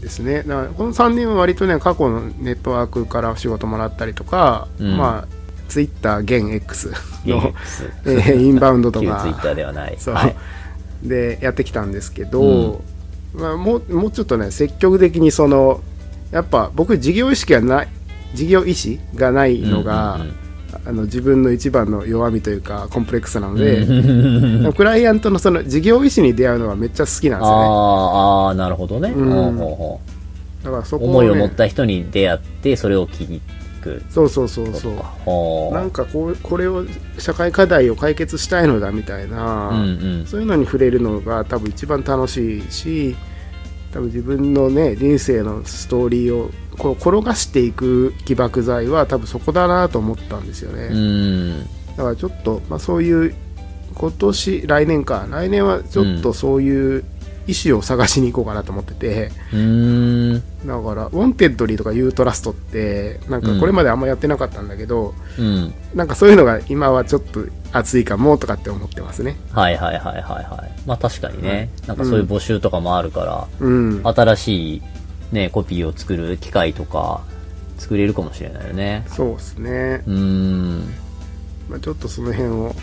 [0.00, 0.44] ですね。
[0.46, 5.36] だからこの3年は割とね、過去のネットワークから仕事もらったりとか、うんまあ、
[5.68, 6.92] ツイッター現 X
[7.24, 7.52] の、
[8.34, 9.96] インバウンドと旧ツイッか、ターではない。
[9.98, 10.36] そう、はい。
[11.02, 12.82] でやってきたんですけど、
[13.34, 15.80] まあ、もうもうちょっとね、積極的にその、
[16.30, 17.88] やっぱ僕事業意識がない、
[18.34, 20.32] 事業意思がないのが、うん
[20.84, 27.40] あの自分の一番の弱みというかコンプレックスなのうんで、う んクライアントのその事業意思に出会うのがめっちゃ好きなんですよね。
[27.40, 29.12] あーあー、なるほどね。
[29.16, 30.00] うんほうほうほ
[30.64, 33.40] だからそうこを、ね、思いを持った人に出会って、それを聞
[33.86, 34.02] く。
[34.10, 35.74] そうそうそうそう。
[35.74, 36.84] なんかこうこれを
[37.18, 40.26] 社会課題を解決したいのだみたいな、うんうん。
[40.26, 43.16] そういうのに触れるのが多分一番楽しいし
[43.92, 51.66] 多分自分のね人生のストーリーをこう転がしていく起爆剤は多分そこだなと思ったんですよね、うん。
[51.96, 53.34] だからちょっと、まあ、そういう
[53.94, 57.04] 今年来年か来年はちょっとそういう
[57.46, 59.28] 意思を探しに行こうかなと思ってて。
[59.28, 65.74] だから、 Wantedly とか YOUTRUST って、なんかこれまであんまやってなかったんだけど、うん。
[65.94, 69.36] なんかそういうのが今はちょっと熱いかもとかって思ってますね。
[69.52, 70.80] はいはいはいはいはい。
[70.86, 74.00] まあ確かにね、なんかそういう募集とかもあるから、うん。
[74.04, 74.82] 新しい
[75.32, 77.22] ね、コピーを作る機械とか、
[77.78, 79.04] 作れるかもしれないよね。
[79.08, 80.02] そうですね。
[80.06, 80.94] うーん。
[81.68, 82.74] まあ、ちょっとその辺を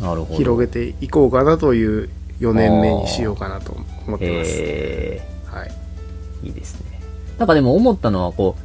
[0.00, 0.38] なるほど。
[0.38, 2.08] 広げていこうかなという
[2.42, 3.72] 4年目にしようかなと
[4.06, 4.50] 思ってます。
[4.60, 5.70] えはい。
[6.42, 7.00] ー、いいですね。
[7.38, 8.56] なんかでも思ったのは、こ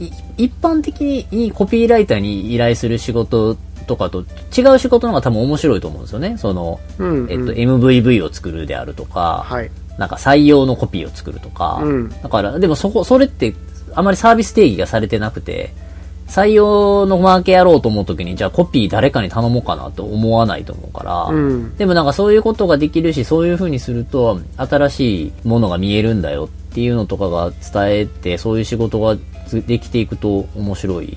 [0.00, 3.56] う、い一般的にコピーライターに依頼する仕事
[3.88, 4.24] とかと
[4.56, 6.38] 違う仕事の方が多分面白いと思うんですよね。
[6.38, 9.70] その、うん、えっと、うん MVV を作るであるとか、はい。
[9.98, 13.54] なんか採用のコピーを作るとか、うんだから、でもそこ、それって、
[13.94, 15.74] あまりサービス定義がされてなくて、
[16.28, 21.76] 採用のマーケやろうと思うときに、じゃあコピー誰かに頼もうかなと思わないと思うから、うん。
[21.76, 29.16] でもなんかそういうことができるし、そういう風にすると、新しいものが見えるんだよっていうのとかが伝えて、そういう仕事が
[29.66, 31.16] できていくと面白い、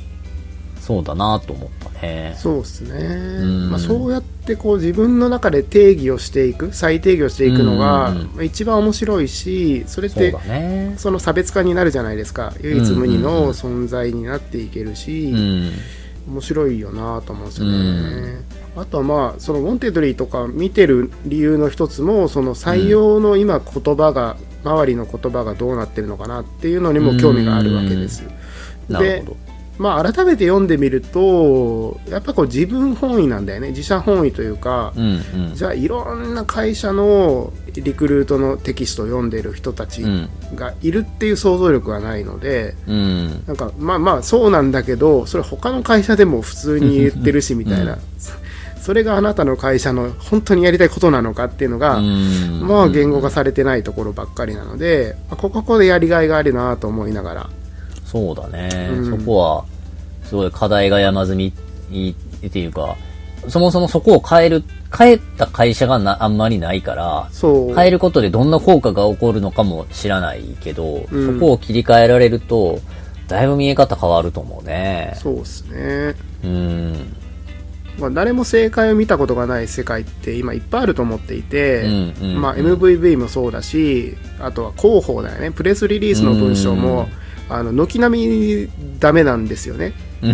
[0.92, 2.36] そうだなと思ったね。
[2.38, 3.44] そうですね。
[3.44, 10.36] んまあ、そうやってこう自分の中で定義をしていく、再定義をしていくのが一番面白いし、それって
[10.98, 12.54] その差別化になるじゃないですか。
[12.62, 15.72] 唯一無二の存在になっていけるし、うん。
[16.28, 18.44] 面白いよなと思うんですよね。
[18.76, 28.24] あとはまあその Wantedly とか見てる理由の一つもその採用の今言葉が、周りの言葉がどうなってるのかなっていうのにも興味があるわけです。
[28.24, 29.51] でなるほど。
[29.78, 35.56] まあ改めて読んでみるとやっぱこう自分本位なんだよね自社本位というか、うんうん。
[35.56, 40.30] じゃあいろんな会社のリクルートのテキストを読んでる人たちうん。
[40.56, 43.44] がいるっていう想像力がないので、うん。
[43.48, 47.98] なんかまあまあそうなんだけどそれ他の会社でも普通に言ってるしみたいな、
[48.82, 57.50] それがあなたの会社の本当にやりたいことなのかっていうのが、うんまあ言語化されてないところばっかりなので、まあここでやりがいがあるなと思いながら
[58.12, 59.20] そうだね、うん。
[59.20, 59.66] そこは、
[60.26, 61.54] すごい課題が山積
[61.90, 62.98] みっていうか、
[63.48, 64.64] そもそもそこを変える、
[64.96, 71.36] 変えた会社がなあんまりないから、変えることでどんな効果が起こるのかも知らないけど、うん。
[71.36, 72.80] そこを切り替えられると、
[73.30, 75.14] だいぶ見え方変わると思うね。
[75.16, 77.16] そうですね、うん。
[77.98, 85.52] まあ、誰も正解を見たことがない世界って今いっぱいあると思っていて、うんうんまあ、MVV もそうだしあとは広報だよね。
[85.52, 87.08] プレスリリースの文章も、
[87.54, 89.94] あの軒並みダメなんですよね。
[90.22, 90.28] コ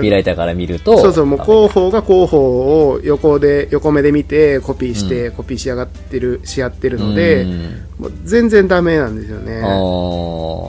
[0.00, 7.60] ピーライターから見ると、そうそうもう広報が広報を横で横目で見てコピーして、コピーしやがってるし合ってるので、うん。
[7.98, 9.60] もう全然ダメなんですよね。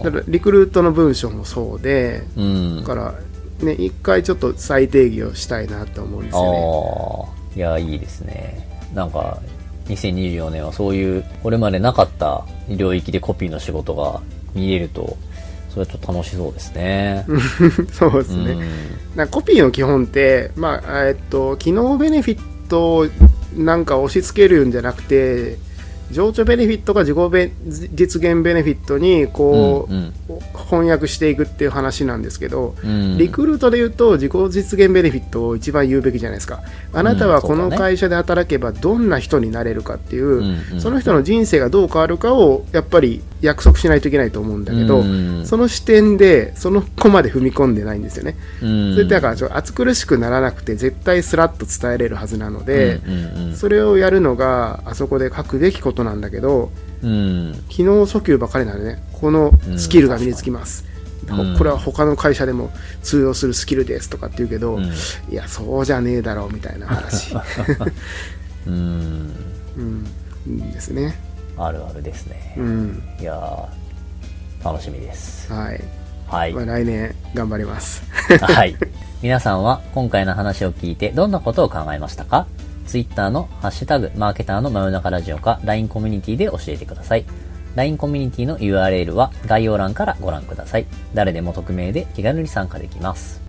[0.03, 2.77] だからリクルートの文章もそうでうん。
[2.81, 3.15] だから
[3.65, 7.35] ね一回ちょっと再定義をしたいなと思うんですよね。
[7.55, 8.67] いや、いいですね。
[8.93, 9.39] なんか、
[9.87, 14.21] 2024年はそういう、これまでなかった領域でコピーの仕事が
[14.55, 15.17] 見えると、
[15.69, 17.25] それはちょっと楽しそうですね。
[17.91, 18.51] そうですね、
[19.15, 23.07] うんコピーの基本って、まあえっと、機能ベネフィット
[23.55, 25.57] なんか押し付けるんじゃなくて
[26.11, 27.51] 情緒ベネフィットが自己べ
[27.93, 30.13] 実現ベネフィットにこう、うん
[30.65, 33.17] 翻訳していくっていう話なんですけど、うん。
[33.17, 36.61] リクルートで言うと自己実現ベネフィットを一番言うべきじゃないですか。
[36.93, 40.81] あなたはこの会社で働けばどんな人になれるかっていう、うんうん。
[40.81, 48.93] その人の人生がどう変わるかをやっぱり約束しないといけないと思うんだけど、うんその視点でその子まで踏み込んでないんですよね、うん。
[48.93, 53.55] それだから暑苦しくならなくて絶対スラッと伝えれるはずなので、うんうんうん。
[53.55, 56.71] それをやるのがあそこで書くべきことなんだけど
[57.01, 57.63] うん。
[57.69, 59.03] 機能訴求ばかりなのでね。
[59.13, 60.85] このスキルが身につきます、
[61.27, 61.57] うん。
[61.57, 62.71] これは他の会社でも
[63.01, 64.83] 通用するスキルですとかって言うけど、うん。
[64.83, 64.89] い
[65.31, 67.33] やそうじゃねえだろうみたいな話、
[68.67, 69.35] うん。
[70.47, 71.17] うん、ですね、
[71.57, 72.55] あるあるですね。
[72.57, 72.61] う。
[72.61, 73.03] ん。
[73.19, 75.51] いやー楽しみです。
[75.51, 75.83] はい。
[76.27, 76.53] はい。
[76.53, 76.65] まあ、。
[76.65, 78.03] 来年頑張ります。
[78.41, 78.75] はい。
[79.21, 82.47] 皆さんは今回の話を聞いてどんなことを考えましたか？
[82.85, 87.25] ?Twitter のハッシュタグ、マーケターの真夜中ラジオか LINE コミュニティで教えてください。
[87.75, 90.85] LINE コミュニティの URL は概要欄からご覧ください。
[91.13, 93.41] 誰でも匿名で気軽に参加できます。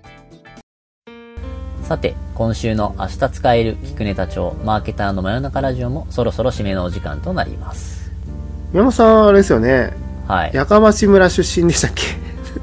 [1.82, 8.10] さて、今週の明日使える聞くネタ帳、マーケターの真夜中ラジオもそろそろ締めのお時間となります。
[8.72, 9.92] 宮本さんあれですよね
[10.26, 10.50] はい。
[10.52, 12.02] やかまし村出身でしたっけ？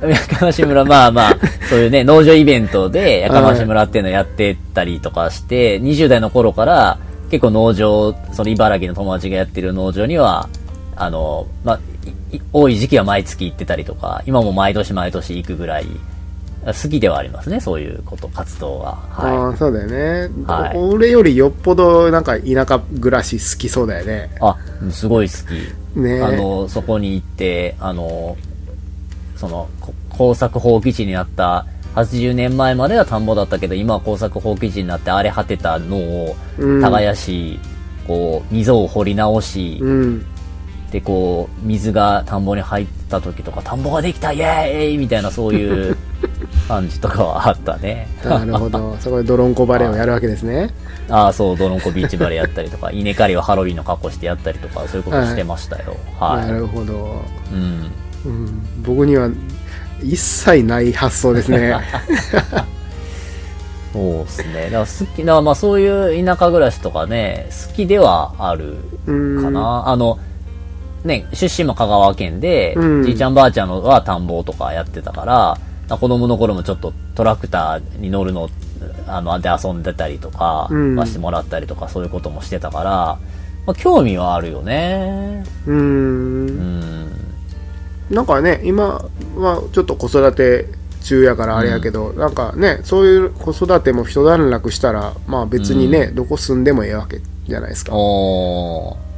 [0.01, 1.37] やかまし村、まあまあ、
[1.69, 6.97] そういうね、 農場イベントで、やかまし村っていうのやってたりとかして、20代の頃から、
[7.29, 10.49] 結構農場、その茨城の友達がやってる農場には、
[10.95, 11.79] あの、まあ、
[12.31, 15.87] いい多い時期は毎月行ってたりとか、今も毎年毎年行くぐらい、
[16.65, 18.97] 好きではありますね、そういうこと、活動は。
[19.15, 24.37] あはあそうだよね、はい俺よりよっぽどなんか田舎暮らし好きそうだよねい。
[24.39, 24.55] あ、
[24.91, 25.35] すごい好
[25.95, 25.99] き。
[25.99, 28.37] ねあの、そこに行って、あの、
[29.43, 31.65] その、こ耕作放棄地になった、
[31.95, 37.59] 80年前までは田んぼだったけど、今は耕作放棄地になって荒れ果てたのをうん耕し、
[38.07, 40.25] こう、溝を掘り直し、うん
[40.91, 45.97] で、こう、水が田んぼに入った時とか、田んぼができたイエーイみたいなそういう
[46.69, 48.07] 感じとかはあったね。
[48.23, 50.69] なるほどそこでドロンコバレーをやるわけですね
[51.09, 55.97] ああ、そう、ドロンコビーチバレーやったりとか、稲刈りはハロウィンの格好してやったりとか、そういうことしてましたよ。
[56.19, 56.47] はい。
[56.47, 57.21] なるほど、
[57.51, 57.91] うん。
[58.25, 59.29] うん、僕には
[60.01, 61.75] 一切ない発想ですね
[63.93, 64.63] そうですね。
[64.65, 69.87] だから好き、だからまあそういう田舎暮らしとかね、好きではあるうんかな。
[69.87, 70.17] あの、
[71.03, 75.57] ね、出身も香川県で、うんじいちゃんばあちゃんのは田んぼとかやってたか
[75.89, 78.49] ら、子供の頃もちょっとトラクターに乗るの、
[79.05, 82.91] あの、で遊んでたりとか、うんましてもらったりとか、そういうこともしてたから、
[83.67, 85.43] まあ興味はあるよね。
[85.67, 87.11] ううんん。
[88.13, 89.01] なんかね今
[89.35, 90.67] はちょっと子育て
[91.03, 97.91] 中やからあれやけど、なんかねそういう子育ても一段落したらまあ別にね、どこ住んでもええわけじゃないですか。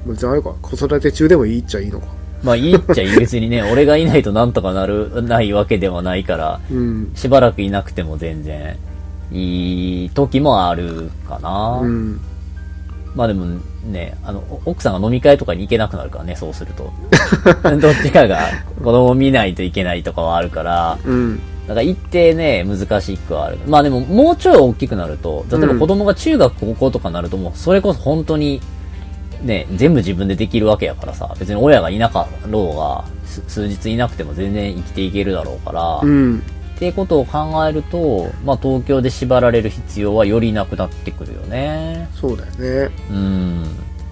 [0.08, 2.08] 別にあれか子育て中でもいいっちゃいいのか
[2.44, 3.18] まあいいっちゃいい。
[3.18, 8.78] 別にね、 俺がいないとなんとかなる、ないわけではないから、うんしばらくいなくても全然
[9.32, 11.80] いい時もあるかな。
[11.82, 12.20] うん
[13.16, 13.46] まあでも
[13.86, 16.92] ね、あの、お奥さんが飲み会とかに行けなくなるからね、そうすると。
[17.80, 18.40] どっちかが
[18.84, 21.40] 子供を見ないといけないとかはあるから、うん。
[21.68, 23.58] だから一定ね、難しくはある。
[23.68, 28.62] まあでももうちょい大きくなると、例えば子供が中学高校とかになるともうそれこそ本当に
[29.42, 36.44] ね、全部自分でできるわけやからさ、別に親がいなかろうが、す数日いなくても全然生きていけるだろうから、うん
[36.76, 42.10] っていうことを考えると、まあ東京で縛られる必要はよりなくなってくるよね。
[42.14, 42.52] そうだよ
[42.88, 43.64] ねうん。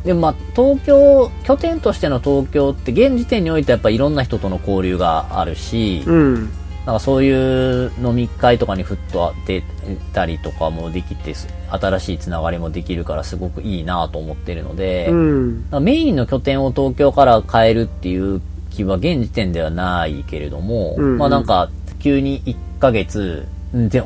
[0.06, 6.50] でもまあ東京、拠点としての東京って現時点においてやっぱいろんな人との交流があるし、うん
[6.86, 9.64] なんかそういう飲み会とかにふっと当て
[10.12, 21.70] たりとかもできて、す新しいつながりもできるからすごくいいなと思ってるので、うんメインの拠点を東京から変えるっていう気は現時点ではないけれども、うんうんまあなんか
[22.04, 23.48] 急に1ヶ月、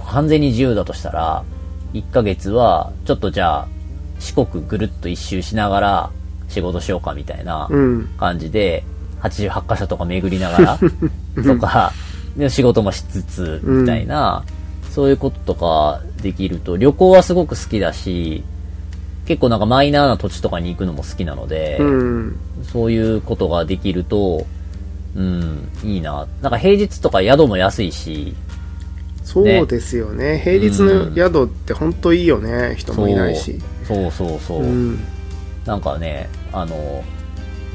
[0.05, 1.43] 完全に自由だとしたら、
[1.93, 3.67] 1ヶ月はちょっとじゃあ
[4.19, 6.09] 四国ぐるっと一周しながら
[6.47, 8.07] 仕事しようかみたいなうん。
[8.17, 8.83] 感じで、
[9.21, 10.79] 88カ所とか巡りながら、
[11.43, 11.91] とか、
[12.37, 14.43] で仕事もしつつ、みたいな、
[14.91, 18.43] そういうこととかできると、旅行はすごく好きだし、
[19.25, 22.39] 結構なんかマイナーな土地とかに行くのも好きなので、うん。
[22.71, 24.45] そういうことができると、
[25.17, 26.27] うん、いいな。
[26.41, 28.35] なんか平日とか宿も安いし、
[29.23, 30.39] そうですよね。
[30.43, 32.75] 平日の宿って本当いいよね。
[32.77, 33.59] 人もいないし。
[33.85, 34.63] そうそうそう。
[34.63, 34.99] うん。
[35.65, 37.03] なんかね、あの、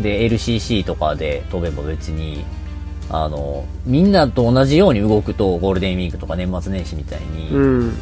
[0.00, 2.44] で、LCC とかで飛べば別に、
[3.10, 7.94] あの、みんなと同じように動くと、ゴールデンウィークとか年末年始みたいに、うん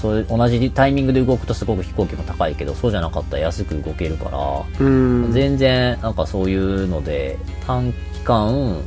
[0.00, 5.32] そういう同じタイミングで動くとすごく飛行機も高いけど、そうじゃなかったら安く動けるから、うん。
[5.32, 8.80] 全然なんかそういうので短期間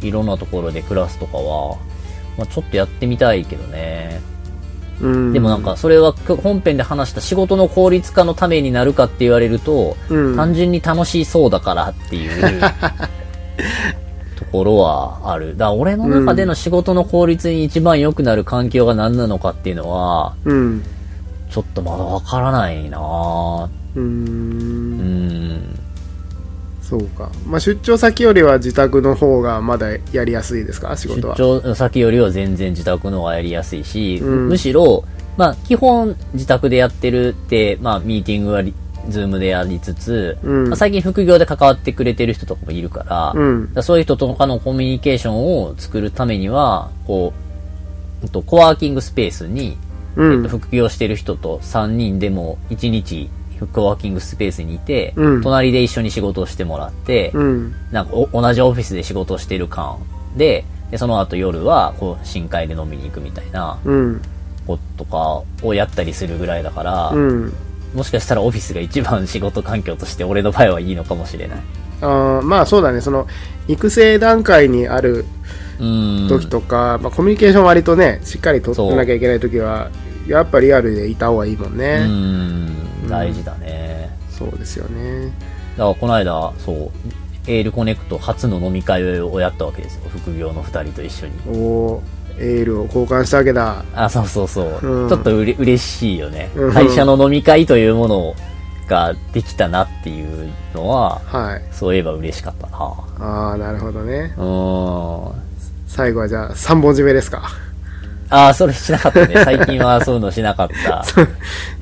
[0.00, 1.76] いろんなところで暮らすとかは、
[2.36, 4.20] まあ、ちょっとやってみたいけどね。
[5.00, 5.32] うん。
[5.32, 12.60] でもなんか、それは本編で話した仕事の効率化のためになるかって言われると、うん単純に楽しそうだからっていう
[14.38, 15.56] ところはある。
[15.56, 20.82] だ俺の中での仕事の効率に一番良くなる環境が何なのかっていうのは、うん。
[21.50, 24.00] ちょっとまだわからないなぁう。
[24.00, 25.78] うんん。
[26.82, 27.30] そうか。
[27.46, 30.96] まあ、出張先よりは自宅の方がまだやりやすいですか？
[30.96, 31.36] 仕出事は。
[31.36, 35.04] 張先よりは全然自宅の方がやりやすいし、うんむしろ、
[35.36, 38.72] まあ基本自宅でやってるって、まあミーティングはリ
[39.08, 47.32] ズームでやりつつ、うんまあ最近副業で関わってくれてる人とかもいるから、うんだからそういう人とかのコミュニケーションを作るためには、こ
[48.22, 49.76] う、えっとコワーキングスペースに、
[50.16, 53.30] うんえっと、副業してる人と3人でも1日
[53.66, 57.74] コワーキングスペースにいて、うん隣で一緒に仕事をしてもらって、うん。
[57.90, 59.98] なんかお同じオフィスで仕事をしてる感
[60.36, 64.22] で、で、その後夜は、こう、深海で飲みに行くみたいなうん。
[64.66, 67.52] こととかをやったりするぐらいだから、うん。
[67.94, 71.58] もしかしたらオフィスが一番仕事環境として俺の場合はいいのかもしれない。
[72.00, 73.00] あーまあそうだね。
[73.00, 73.26] その、
[73.66, 75.24] 育成段階にある
[75.80, 76.26] うん。
[76.28, 79.90] 時とか、まあコミュニケーション割とね、しっかり取ってなきゃいけない時は、
[80.26, 82.04] やっぱリアルでいた方がいいもんうね。
[82.06, 84.10] ん、大事だね。
[84.30, 85.26] そうですよね。
[85.76, 86.90] だからこの間、そう、
[87.46, 90.02] エールコネクト初の飲み会をやったわけですよ。
[90.10, 91.32] 副業の二人と一緒に。
[91.48, 92.00] おー
[92.40, 93.84] エールを交換したわけだ。
[93.94, 94.86] あ、そうそうそう。
[94.86, 96.72] うんちょっとうれ嬉しいよねうん。
[96.72, 98.34] 会社の飲み会というもの
[98.88, 101.62] ができたなっていうのは、はい。
[101.72, 102.76] そういえば嬉しかったな。
[103.20, 104.34] ああ、なるほどね。
[104.36, 105.48] うーん。
[105.86, 107.50] 最後はじゃあ3本締めですか。
[108.30, 109.34] ああ、それしなかったね。
[109.44, 111.04] 最近はそういうのしなかった。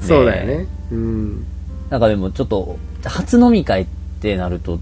[0.01, 0.67] そうだよね。
[0.91, 1.45] うん。
[1.91, 3.87] なんかでもちょっと、初飲み会っ
[4.21, 4.79] てなると、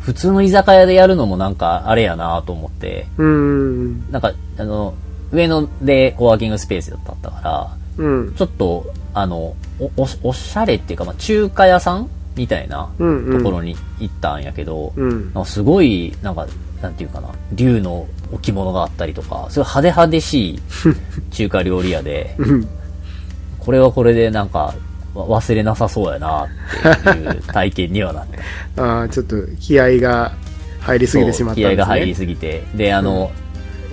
[0.00, 4.10] 普通の居酒屋でやるのもなんかあれやなと思って、うん。
[4.10, 4.94] なんか、あの、
[5.32, 8.34] 上野でコワーキングスペースだったから、うん。
[8.34, 15.24] ちょっと、あの、お、おしおしゃれっていうか、まあ、中華屋さんみたいなうんうんところに行ったんやけど、うん。
[15.34, 16.46] なんかすごい、なんか、
[16.80, 20.60] なんていうかな、竜の置物があったりとか、そういう派手派手しい
[21.30, 22.68] 中華料理屋で、うん。
[23.58, 24.74] これはこれでなんか、
[25.14, 26.48] わ忘れなさそうやなっ
[27.02, 28.26] ていう体験にはなっ
[28.74, 28.82] た。
[28.82, 30.32] ああ、ちょっと気合が
[30.80, 31.76] 入りすぎてしまったんですね。
[31.76, 32.64] 気合が入りすぎて。
[32.74, 33.30] で、あの、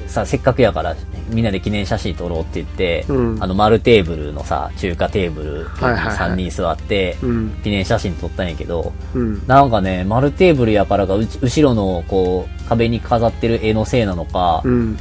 [0.07, 0.95] さ、せっかくやから、
[1.29, 7.49] みんなで記念写真撮ろうって言って、うんあの、丸テーブルのさ、中華テーブルにはいはいはい3人座って、うん。
[7.63, 9.47] 記念写真撮ったんやけど、うん。
[9.47, 14.97] なんかね、丸テーブルやからが、後ろの、こう、壁に飾ってる絵のせいなのか、うん。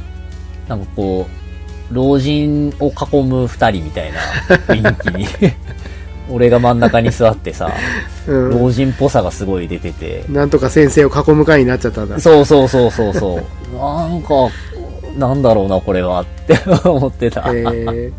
[0.67, 1.27] なんかこ
[1.91, 4.19] う、老人を囲む二人みたいな
[4.67, 5.53] 雰囲気に、
[6.31, 7.71] 俺が真ん中に座ってさ、
[8.27, 8.49] うん。
[8.51, 12.19] 老人っぽさがすごい出てて、なんとか先生を囲む会になっちゃったんだ。
[12.19, 13.39] そうそうそうそうそ
[13.73, 13.75] う。
[13.75, 14.27] なんか、
[15.17, 16.57] なんだろうな、これはって
[16.87, 17.41] 思ってた。
[17.53, 18.11] え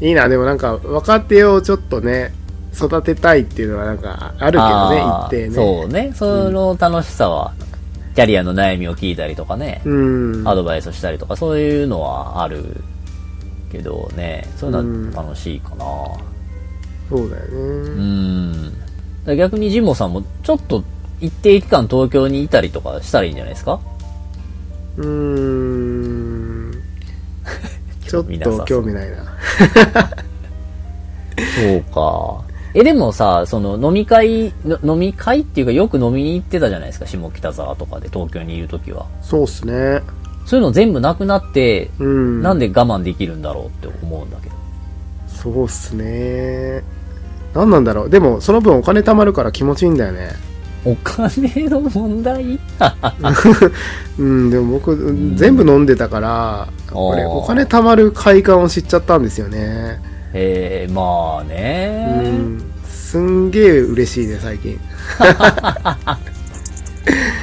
[0.00, 2.32] ー、いいな、でもなんか若手をちょっとね、
[2.74, 5.54] 育てたいっていうのはなんかあるけどね、一定ね。
[5.54, 6.12] そうね。
[6.14, 7.52] その楽しさは、
[8.14, 10.42] キャリアの悩みを聞いたりとかね、うん。
[10.48, 12.76] アドバイスしたりとか、そういうのはある
[13.70, 15.84] けどね、そういうのは楽しいかな。
[17.10, 18.02] そうだようね。
[18.02, 18.52] ん。
[18.52, 18.72] だか
[19.26, 20.82] ら逆にジモさんも、ちょっと
[21.20, 23.78] 一定期間東京にいたりとかしたらいいんじゃないですか？
[24.96, 26.72] うーん。
[28.06, 29.16] ちょっと興味ないな。
[31.36, 32.44] そうか。
[32.74, 39.06] え、でもさ、その飲み会、の飲み会っていうかよく飲みに行ってたじゃないですか、下北沢とかで東京にいるときは。
[39.22, 40.02] そうっすね。
[40.44, 42.42] そういうの全部なくなって、うん。
[42.42, 44.54] なんで我慢できるんだろうって思うんだけど。
[45.28, 46.82] そうっすね。
[47.54, 48.10] 何なんだろう。
[48.10, 50.30] でも、その分お金貯まるから気持ちいいんだよね。
[50.84, 52.58] お金の問題？
[54.18, 54.96] うん、でも僕、
[55.36, 60.00] 全部飲んでたから、これお金貯まる快感を知っちゃったんですよね。
[60.34, 62.60] えー、まあうね、ん。
[62.88, 64.78] すんげえ嬉しいね、最近。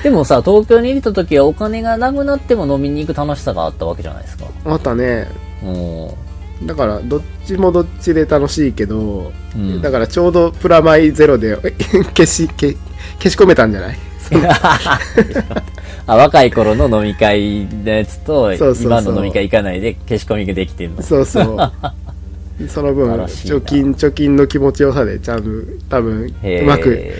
[0.03, 4.45] でもさ、東京にいた時はお金がなくなっても飲みに行く楽しさがあったわけじゃないですか。
[4.65, 5.27] またね、
[5.63, 6.67] うん。
[6.67, 11.71] だから、どっちもどっちで楽しいけど、うんだからちょうどプラマイゼロでえ
[12.15, 12.75] 消し、消
[13.17, 13.97] 消し込めたんじゃない？
[16.05, 21.01] あ若い頃の飲み会のやつと、今の飲み会行かないで消し込みができてるの。
[21.01, 21.71] そうそう。
[22.67, 25.49] その分、貯金、貯金の気持ちよさで、ちゃんと、
[25.89, 27.11] 多分、うまく、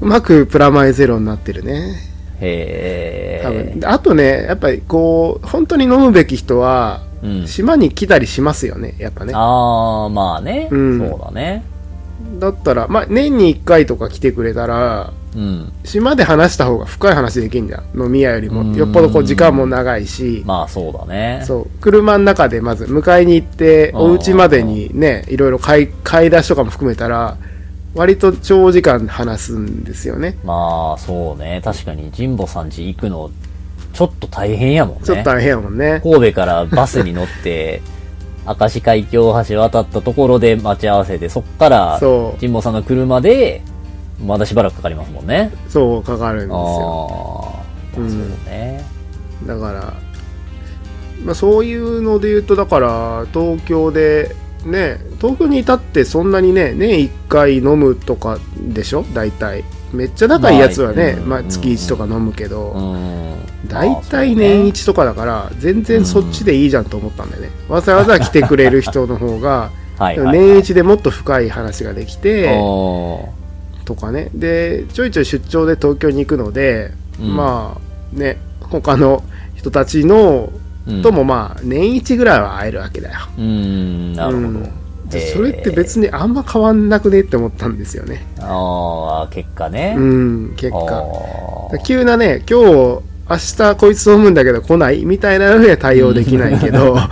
[0.00, 1.96] うまくプラマイゼロになってるね。
[2.40, 3.60] へ多分。
[3.62, 7.46] ーであとね、やっぱりこう、本当に飲むべき人は、うん。
[7.48, 9.32] 島に来たりしますよね、やっぱね。
[9.34, 10.68] あー、まあね。
[10.70, 11.64] うんそうだね。
[12.38, 15.72] だったら、まあ、年に1回とか来てくれたら、うん。
[15.84, 18.00] 島で話した方が深い話できんじゃん。
[18.00, 18.62] 飲み屋よりも。
[18.62, 20.42] うんよっぽどこう時間も長いし。
[20.46, 21.42] まあそうだね。
[21.46, 21.68] そう。
[21.80, 27.36] 車の中でまず迎えに行って、うんお家までにね、いろいろ買い、買い出しとかも含めたら、
[27.94, 30.38] 割と長時間話すんですよね。
[30.44, 31.60] まあそうね。
[31.62, 33.30] 確かに神保さん家行くの、
[33.92, 35.02] ちょっと大変やもんね。
[35.04, 36.00] ちょっと大変やもんね。
[36.02, 37.82] 神戸からバスに乗って、
[38.46, 41.98] 明石海峡大橋渡ったところで待ち合わせて、そっから、
[42.40, 43.62] 神保さんの車で、
[44.24, 45.52] まだしばらくかかりますもんね。
[45.68, 47.54] そう、かかるんですああよ。
[47.96, 48.18] ー、うんそう
[48.48, 48.84] ね。
[49.46, 49.94] だから、
[51.24, 54.34] まあ、そういうので言うと、だから、東京で、
[54.64, 59.04] ね、東京にいたってそんなにね、年1回飲むとかでしょ？
[59.14, 59.62] 大体。
[59.92, 63.36] めっちゃ仲いいやつはね、まあ、まあうん月1とか飲むけど、うん。
[63.66, 67.50] 大体年1とかだから、全然そっちでいいじゃんと思ったんだよね。
[67.68, 69.70] わざわざ来てくれる人の方が。
[69.98, 73.30] 年1でもっと深い話ができて、お
[73.86, 74.28] とかね。
[74.34, 79.22] で、ちょいちょい出張で東京に行くので、うんまあ、ね、他の
[79.54, 83.20] 人たちの、ーともまあ、年1ぐらいは会えるわけだよ。
[83.38, 83.44] うん。
[83.44, 84.48] うん、なるほど。
[84.48, 84.72] うん
[85.32, 88.26] それって別にあんま変わんなくねって思ったんですよね。
[88.40, 89.94] ああ、結果ね。
[89.96, 91.04] うん、結あ果。
[91.76, 92.98] ー急なね、今日、
[93.28, 97.10] 明日こいつ飲むんだけど来ないみたいなのには対応できないけど、確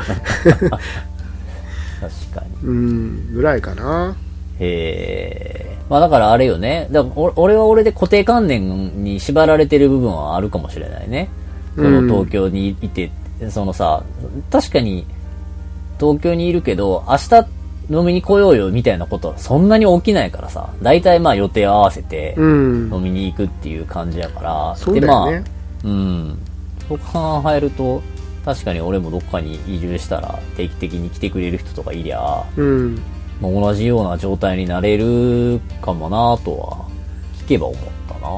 [2.33, 2.69] かに。
[2.69, 4.17] うん、ぐらいかな。
[4.61, 5.79] へえ。
[5.89, 6.87] まあだからあれよね。
[6.91, 11.29] だからお俺は俺で固定観念に縛られてる部分はあるかもしれないね。
[11.75, 13.11] そのうん東京にいて、
[13.51, 14.05] そのさ、
[14.51, 15.05] 確かに
[15.99, 17.47] 東京にいるけど、明日
[17.91, 20.71] 飲みに来ようよみたいなことはそんなに起きないからさ。
[20.81, 22.95] 大体まあ予定合わせてうん。
[22.95, 24.77] 飲みに行くっていう感じやから。
[24.77, 25.33] そうだよね。
[25.33, 25.53] でまあ、
[25.85, 26.39] うん。
[26.89, 28.03] そう考えると、
[28.45, 32.95] 確かに俺もどっかに移住したら定期的に来てくれる人とかいりゃ、うん。
[33.41, 36.89] まあ、同じような状態になれるかもなとは
[37.45, 38.28] 聞けば思ったな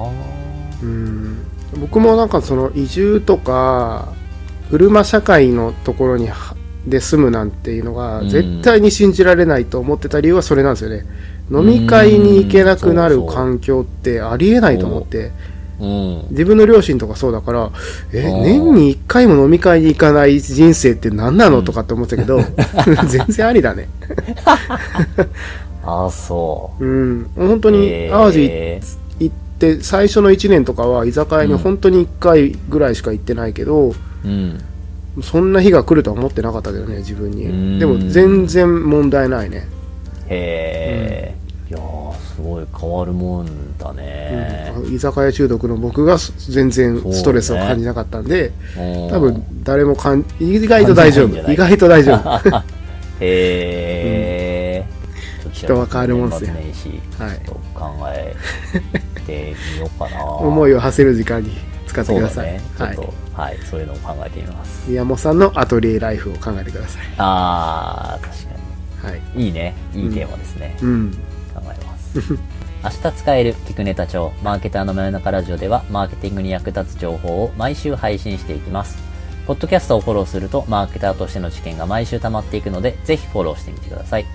[0.83, 1.47] うん。
[1.81, 4.13] 僕もなんかその移住とか、
[4.71, 11.05] 車社会のところにはで住むなんていうのがうん絶対に信じられないと思ってた理由はそれなんですよね。
[11.51, 15.27] 飲み会に行けなくなる環境ってありえないと思って。
[15.27, 17.71] うん自分の両親とかそうだから、
[18.13, 22.41] え、年に一回も飲み会に行かない人生って何なのとかって思ってたけど、
[23.09, 23.89] 全然ありだね。
[25.85, 26.85] ああそう。
[26.85, 27.27] ん。
[27.37, 28.81] 本当うに、淡路え
[29.21, 34.61] 行って、最初の1年とかは居酒屋に本当に1回ぐらいしか行ってないけど、ーうん。
[35.23, 37.75] そんな日が来るとは思ってなかったけどね、自分うん。
[37.75, 37.79] に。
[37.79, 39.69] でも全然問題ないね。
[40.29, 41.35] へ
[41.71, 42.06] え、いやー
[42.37, 51.51] すごい変わるもんだね、うん居酒屋中毒の僕が全然ストレスを感じなかったんで、うん多分誰もかん、意外と大丈夫。
[51.51, 52.63] 意外と大丈夫。
[53.21, 54.87] へえ、
[55.43, 57.41] ちょっと人は変わるもんっすよ年末年始はい
[57.75, 58.37] 考え
[59.27, 61.51] てみようかな思いを馳せる時間に
[61.87, 62.53] 使ってください。
[62.53, 62.61] ね。
[62.79, 63.15] はいと、。
[63.33, 64.85] はい、そういうのを考えてみます。
[64.91, 67.03] 宮本さんのアトリエライフを考えてください。
[67.17, 68.37] あー、確
[69.01, 69.23] かはい。
[69.35, 69.47] に。
[69.47, 69.75] いいね。
[69.95, 70.77] いいテーマですね。
[70.83, 71.11] うん。
[71.11, 71.26] 考えます。
[72.17, 78.99] 明日使える聞くネタ帳マーケターの真夜中ラジオではマーケティングに役立つ情報を毎週配信していきます。
[79.47, 84.27] ポッドキャストをフォローするとマーケターとしての知見が毎週溜まっていくのでぜひフォローしてみてください。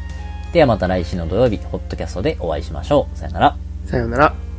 [0.53, 3.17] ではまた来週の土曜日、ホットキャストでお会いしましょう。
[3.17, 3.57] さよなら。
[3.86, 4.51] さよなら。